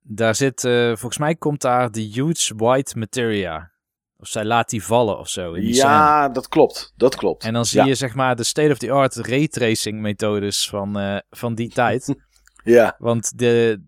[0.00, 3.72] Daar zit, uh, volgens mij komt daar de huge white materia.
[4.16, 5.52] Of zij laat die vallen of zo.
[5.52, 6.34] In die ja, scène.
[6.34, 6.92] dat klopt.
[6.96, 7.44] Dat klopt.
[7.44, 7.86] En dan zie ja.
[7.86, 12.14] je zeg maar de state-of-the-art raytracing methodes van, uh, van die tijd.
[12.64, 12.94] ja.
[12.98, 13.82] Want de,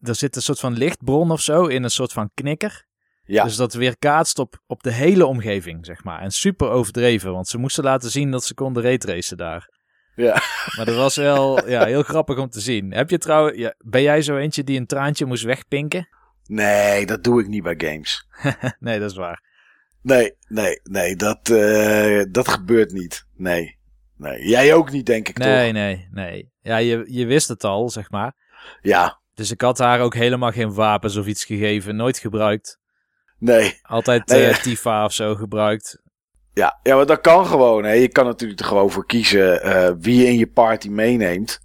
[0.00, 2.86] er zit een soort van lichtbron of zo in een soort van knikker.
[3.24, 3.44] Ja.
[3.44, 6.20] Dus dat weerkaatst op, op de hele omgeving, zeg maar.
[6.20, 9.73] En super overdreven, want ze moesten laten zien dat ze konden raytracen daar.
[10.16, 10.42] Ja.
[10.76, 12.92] Maar dat was wel ja, heel grappig om te zien.
[12.92, 16.08] Heb je trouwens, ja, ben jij zo eentje die een traantje moest wegpinken?
[16.46, 18.26] Nee, dat doe ik niet bij games.
[18.80, 19.42] nee, dat is waar.
[20.02, 23.26] Nee, nee, nee, dat, uh, dat gebeurt niet.
[23.36, 23.78] Nee,
[24.16, 24.48] nee.
[24.48, 25.56] Jij ook niet, denk ik nee, toch?
[25.56, 26.52] Nee, nee, nee.
[26.60, 28.34] Ja, je, je wist het al, zeg maar.
[28.80, 29.20] Ja.
[29.34, 31.96] Dus ik had haar ook helemaal geen wapens of iets gegeven.
[31.96, 32.78] Nooit gebruikt.
[33.38, 33.78] Nee.
[33.82, 36.02] Altijd nee, uh, Tifa of zo gebruikt.
[36.54, 37.84] Ja, ja, maar dat kan gewoon.
[37.84, 37.92] Hè.
[37.92, 41.60] Je kan natuurlijk er gewoon voor kiezen uh, wie je in je party meeneemt.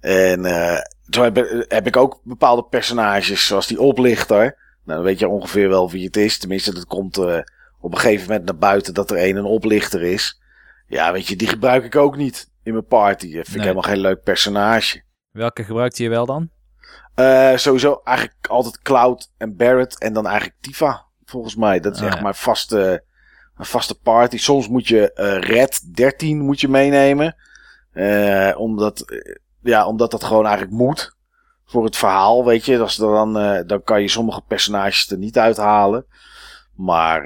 [0.00, 4.38] En uh, zo heb, heb, ik ook bepaalde personages, zoals die oplichter.
[4.84, 6.38] Nou, dan weet je ongeveer wel wie het is.
[6.38, 7.38] Tenminste, dat komt uh,
[7.80, 10.40] op een gegeven moment naar buiten dat er een een oplichter is.
[10.86, 13.24] Ja, weet je, die gebruik ik ook niet in mijn party.
[13.26, 13.56] Dat vind nee.
[13.56, 15.02] ik helemaal geen leuk personage.
[15.30, 16.50] Welke gebruikt je wel dan?
[17.58, 21.80] Sowieso eigenlijk altijd Cloud en Barrett en dan eigenlijk Tifa, volgens mij.
[21.80, 22.22] Dat is Ah, echt ja.
[22.22, 23.04] mijn vaste,
[23.56, 24.38] een vaste party.
[24.38, 27.36] Soms moet je uh, Red 13 moet je meenemen.
[27.94, 29.04] Uh, omdat,
[29.62, 31.14] ja, omdat dat gewoon eigenlijk moet.
[31.64, 32.78] Voor het verhaal, weet je.
[32.78, 33.32] Als dan,
[33.66, 36.06] dan kan je sommige personages er niet uithalen.
[36.74, 37.22] Maar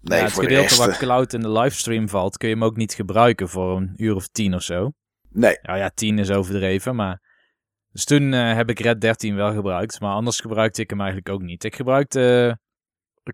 [0.00, 0.86] nee, ja, het voor de gedeelte rest...
[0.86, 4.14] waar Cloud in de livestream valt, kun je hem ook niet gebruiken voor een uur
[4.14, 4.92] of tien of zo.
[5.28, 5.58] Nee.
[5.62, 7.22] Nou ja, tien is overdreven, maar...
[7.92, 11.42] Dus toen heb ik Red 13 wel gebruikt, maar anders gebruikte ik hem eigenlijk ook
[11.42, 11.64] niet.
[11.64, 12.58] Ik gebruikte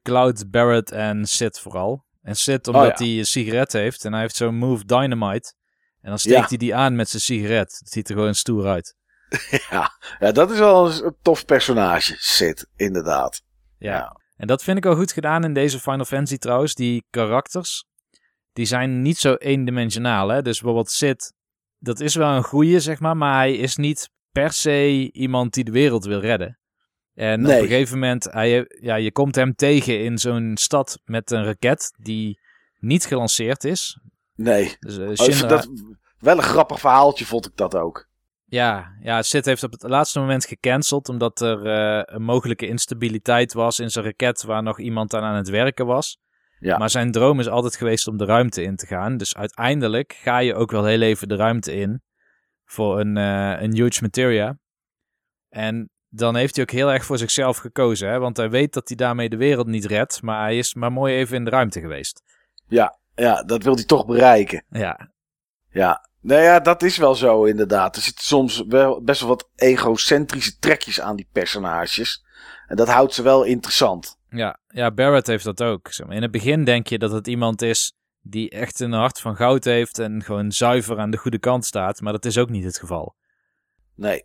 [0.02, 2.04] Cloud, Barrett en Sid vooral.
[2.22, 3.04] En Sid omdat Oh, ja.
[3.04, 5.54] hij een sigaret heeft en hij heeft zo'n Move Dynamite.
[6.00, 6.46] En dan steekt Ja.
[6.48, 7.76] hij die aan met zijn sigaret.
[7.78, 8.96] Het ziet er gewoon stoer uit.
[9.70, 9.90] ja.
[10.18, 13.42] ja, dat is wel een tof personage, Sid, inderdaad.
[13.78, 13.92] Ja.
[13.94, 14.20] Ja.
[14.36, 16.74] En dat vind ik wel goed gedaan in deze Final Fantasy trouwens.
[16.74, 17.84] Die karakters,
[18.52, 20.28] die zijn niet zo eendimensionaal.
[20.28, 20.42] Hè?
[20.42, 21.32] Dus bijvoorbeeld Sid,
[21.78, 23.16] dat is wel een goeie, zeg maar.
[23.16, 26.58] Maar hij is niet per se iemand die de wereld wil redden.
[27.20, 27.56] En Nee.
[27.56, 31.44] op een gegeven moment, hij, ja, je komt hem tegen in zo'n stad met een
[31.44, 32.38] raket die
[32.78, 34.00] niet gelanceerd is.
[34.34, 34.76] Nee.
[34.78, 35.68] Dus, uh, Oh, Shinra- dat,
[36.18, 38.08] wel een grappig verhaaltje vond ik dat ook.
[38.44, 43.52] Ja, ja, Sid heeft op het laatste moment gecanceld omdat er eh, een mogelijke instabiliteit
[43.52, 46.18] was in zijn raket waar nog iemand aan aan het werken was.
[46.58, 46.78] Ja.
[46.78, 49.16] Maar zijn droom is altijd geweest om de ruimte in te gaan.
[49.16, 52.02] Dus uiteindelijk ga je ook wel heel even de ruimte in
[52.64, 54.58] voor een, eh, een huge materia.
[55.48, 58.18] En dan heeft hij ook heel erg voor zichzelf gekozen, hè?
[58.18, 61.14] want hij weet dat hij daarmee de wereld niet redt, maar hij is maar mooi
[61.14, 62.22] even in de ruimte geweest.
[62.68, 64.64] Ja, ja, dat wil hij toch bereiken.
[64.70, 65.10] Ja,
[65.70, 66.08] Ja.
[66.22, 67.96] Nou ja, dat is wel zo inderdaad.
[67.96, 72.24] Er zitten soms wel best wel wat egocentrische trekjes aan die personages.
[72.66, 74.18] En dat houdt ze wel interessant.
[74.28, 75.88] Ja, ja, Barrett heeft dat ook.
[76.08, 77.92] In het begin denk je dat het iemand is
[78.22, 82.00] die echt een hart van goud heeft en gewoon zuiver aan de goede kant staat,
[82.00, 83.14] maar dat is ook niet het geval.
[83.94, 84.24] Nee.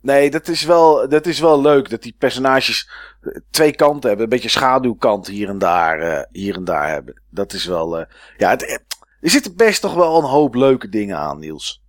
[0.00, 2.90] Nee, dat is wel, dat is wel leuk dat die personages
[3.20, 4.24] eh, twee kanten hebben.
[4.24, 7.22] Een beetje schaduwkant hier en daar, eh, hier en daar hebben.
[7.30, 7.98] Dat is wel...
[7.98, 8.62] eh, ja, het,
[9.20, 11.82] er zitten best toch wel een hoop leuke dingen aan, Niels.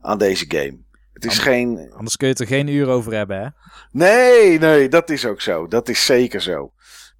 [0.00, 0.84] Aan deze game.
[1.12, 1.92] Het is geen...
[1.96, 3.48] Anders kun je het er geen uur over hebben, hè?
[3.90, 5.66] Nee, nee, dat is ook zo.
[5.66, 6.72] Dat is zeker zo.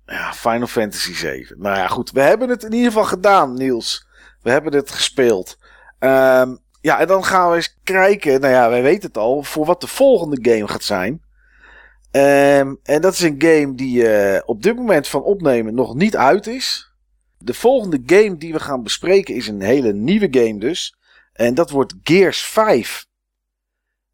[0.06, 1.56] Ja, Final Fantasy 7.
[1.58, 2.10] Nou ja, goed.
[2.10, 4.06] We hebben het in ieder geval gedaan, Niels.
[4.42, 5.58] We hebben het gespeeld.
[5.98, 6.56] Ehm,
[6.86, 9.80] ja, en dan gaan we eens kijken, nou ja, wij weten het al, voor wat
[9.80, 11.22] de volgende game gaat zijn.
[12.10, 16.16] Ehm, en dat is een game die uh, op dit moment van opnemen nog niet
[16.16, 16.92] uit is.
[17.38, 20.96] De volgende game die we gaan bespreken is een hele nieuwe game dus.
[21.32, 23.06] En dat wordt Gears 5.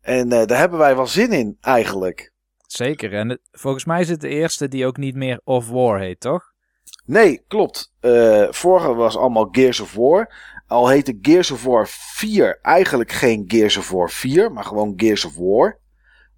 [0.01, 2.33] En uh, daar hebben wij wel zin in eigenlijk.
[2.67, 3.13] Zeker.
[3.13, 6.53] En volgens mij is het de eerste die ook niet meer Of War heet, toch?
[7.05, 7.93] Nee, klopt.
[8.01, 10.35] Uh, vorige was allemaal Gears of War.
[10.73, 15.25] Al heette Gears of War 4 eigenlijk geen Gears of War 4, maar gewoon Gears
[15.25, 15.79] of War.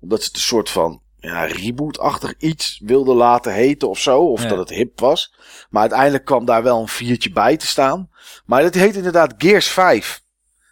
[0.00, 4.20] Omdat ze het een soort van ja, reboot-achtig iets wilden laten heten of zo.
[4.20, 5.34] Of dat het hip was.
[5.70, 8.10] Maar uiteindelijk kwam daar wel een viertje bij te staan.
[8.44, 10.22] Maar het heet inderdaad Gears 5.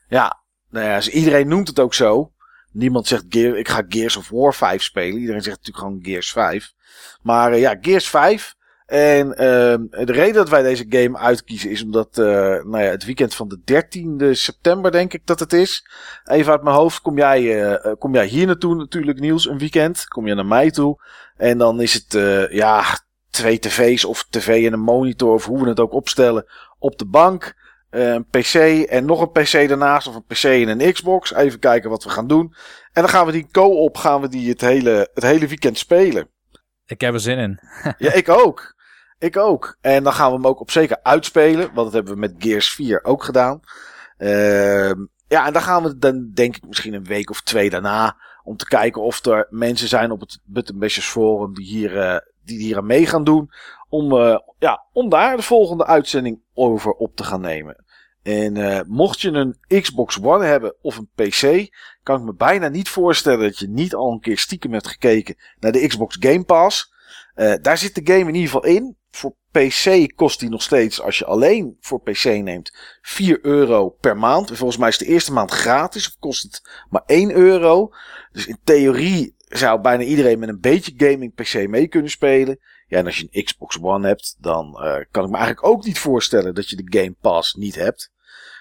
[0.09, 2.33] Ja, nou ja, iedereen noemt het ook zo.
[2.73, 5.21] Niemand zegt Gear, ik ga Gears of War 5 spelen.
[5.21, 6.73] Iedereen zegt natuurlijk gewoon Gears 5.
[7.23, 8.55] Maar uh, ja, Gears 5.
[8.93, 12.27] En uh, de reden dat wij deze game uitkiezen is omdat uh,
[12.65, 15.89] nou ja, het weekend van de 13e september, denk ik dat het is.
[16.25, 20.09] Even uit mijn hoofd, kom jij, uh, kom jij hier naartoe natuurlijk, Niels, een weekend.
[20.09, 21.03] Kom je naar mij toe.
[21.37, 22.13] En dan is het,
[22.51, 22.85] ja,
[23.31, 26.47] twee tv's of tv en een monitor, of hoe we het ook opstellen,
[26.79, 27.55] op de bank.
[27.91, 28.55] Een PC
[28.89, 31.35] en nog een PC daarnaast, of een PC en een Xbox.
[31.35, 32.55] Even kijken wat we gaan doen.
[32.93, 36.29] En dan gaan we die co-op, gaan we die het hele, het hele weekend spelen.
[36.87, 37.61] Ik heb er zin in.
[37.99, 38.81] ja, ik ook.
[39.23, 39.77] Ik ook.
[39.81, 41.65] En dan gaan we hem ook op zeker uitspelen.
[41.75, 43.61] Want dat hebben we met Gears 4 ook gedaan.
[44.19, 44.93] Uh,
[45.29, 48.17] ja, en dan gaan we dan denk ik misschien een week of twee daarna.
[48.45, 52.59] Om te kijken of er mensen zijn op het Button Forum die hier, uh, die
[52.59, 53.51] hier aan mee gaan doen.
[53.89, 57.85] Om, uh, ja, om daar de volgende uitzending over op te gaan nemen.
[58.23, 61.69] En uh, mocht je een Xbox One hebben of een PC,
[62.03, 65.37] kan ik me bijna niet voorstellen dat je niet al een keer stiekem hebt gekeken
[65.61, 66.92] naar de Xbox Game Pass.
[67.37, 68.97] Uh, daar zit de game in ieder geval in.
[69.11, 74.17] Voor PC kost die nog steeds, als je alleen voor PC neemt, 4 euro per
[74.17, 74.51] maand.
[74.51, 77.91] En volgens mij is de eerste maand gratis, of kost het maar 1 euro.
[78.33, 82.59] Dus in theorie zou bijna iedereen met een beetje gaming PC mee kunnen spelen.
[82.87, 85.85] Ja, en als je een Xbox One hebt, dan uh, kan ik me eigenlijk ook
[85.85, 88.11] niet voorstellen dat je de Game Pass niet hebt.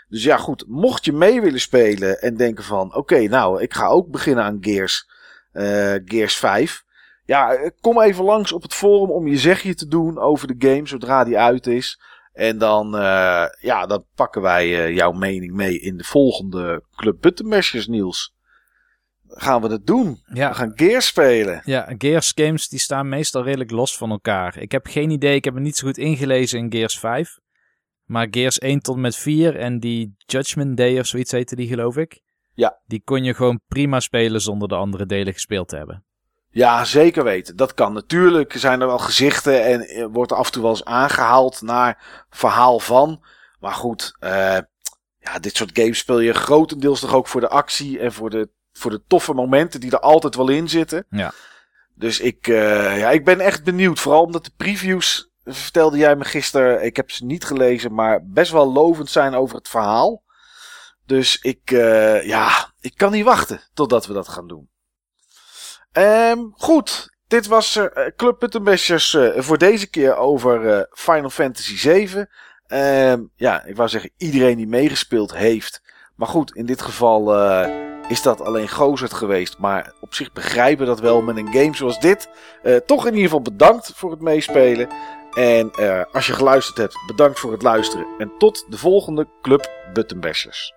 [0.09, 3.87] Dus ja, goed, mocht je mee willen spelen en denken van, oké, nou, ik ga
[3.87, 5.09] ook beginnen aan Gears,
[5.53, 6.83] uh, Gears 5.
[7.31, 10.87] Ja, kom even langs op het forum om je zegje te doen over de game
[10.87, 12.01] zodra die uit is.
[12.33, 17.21] En dan, uh, ja, dan pakken wij uh, jouw mening mee in de volgende Club
[17.21, 18.35] Buttonmashers, Niels.
[19.27, 20.19] Gaan we dat doen?
[20.33, 20.49] Ja.
[20.49, 21.61] We gaan Gears spelen.
[21.65, 24.57] Ja, Gears games die staan meestal redelijk los van elkaar.
[24.57, 27.39] Ik heb geen idee, ik heb me niet zo goed ingelezen in Gears 5.
[28.03, 31.97] Maar Gears 1 tot met 4 en die Judgment Day of zoiets heette die geloof
[31.97, 32.21] ik.
[32.53, 32.79] Ja.
[32.85, 36.05] Die kon je gewoon prima spelen zonder de andere delen gespeeld te hebben.
[36.51, 37.55] Ja, zeker weten.
[37.55, 37.93] Dat kan.
[37.93, 41.61] Natuurlijk zijn er wel gezichten en eh, wordt er af en toe wel eens aangehaald
[41.61, 43.23] naar verhaal van.
[43.59, 44.57] Maar goed, uh,
[45.17, 48.49] ja, dit soort games speel je grotendeels toch ook voor de actie en voor de,
[48.71, 51.05] voor de toffe momenten die er altijd wel in zitten.
[51.09, 51.31] Ja.
[51.93, 53.99] Dus ik, uh, ja, ik ben echt benieuwd.
[53.99, 58.51] Vooral omdat de previews, vertelde jij me gisteren, ik heb ze niet gelezen, maar best
[58.51, 60.23] wel lovend zijn over het verhaal.
[61.05, 64.69] Dus ik, uh, ja, ik kan niet wachten totdat we dat gaan doen.
[65.97, 67.85] Um, goed, dit was uh,
[68.15, 72.29] Club Puttenbesters uh, voor deze keer over uh, Final Fantasy 7.
[72.67, 75.81] Um, ja, ik wou zeggen iedereen die meegespeeld heeft.
[76.15, 77.35] Maar goed, in dit geval
[78.07, 79.57] is dat alleen Gozert geweest.
[79.57, 82.29] Maar op zich begrijpen dat wel met een game zoals dit.
[82.85, 84.89] toch in ieder geval bedankt voor het meespelen.
[85.33, 85.71] En
[86.11, 88.05] als je geluisterd hebt, bedankt voor het luisteren.
[88.17, 90.73] En tot de volgende Club Buttonbashers.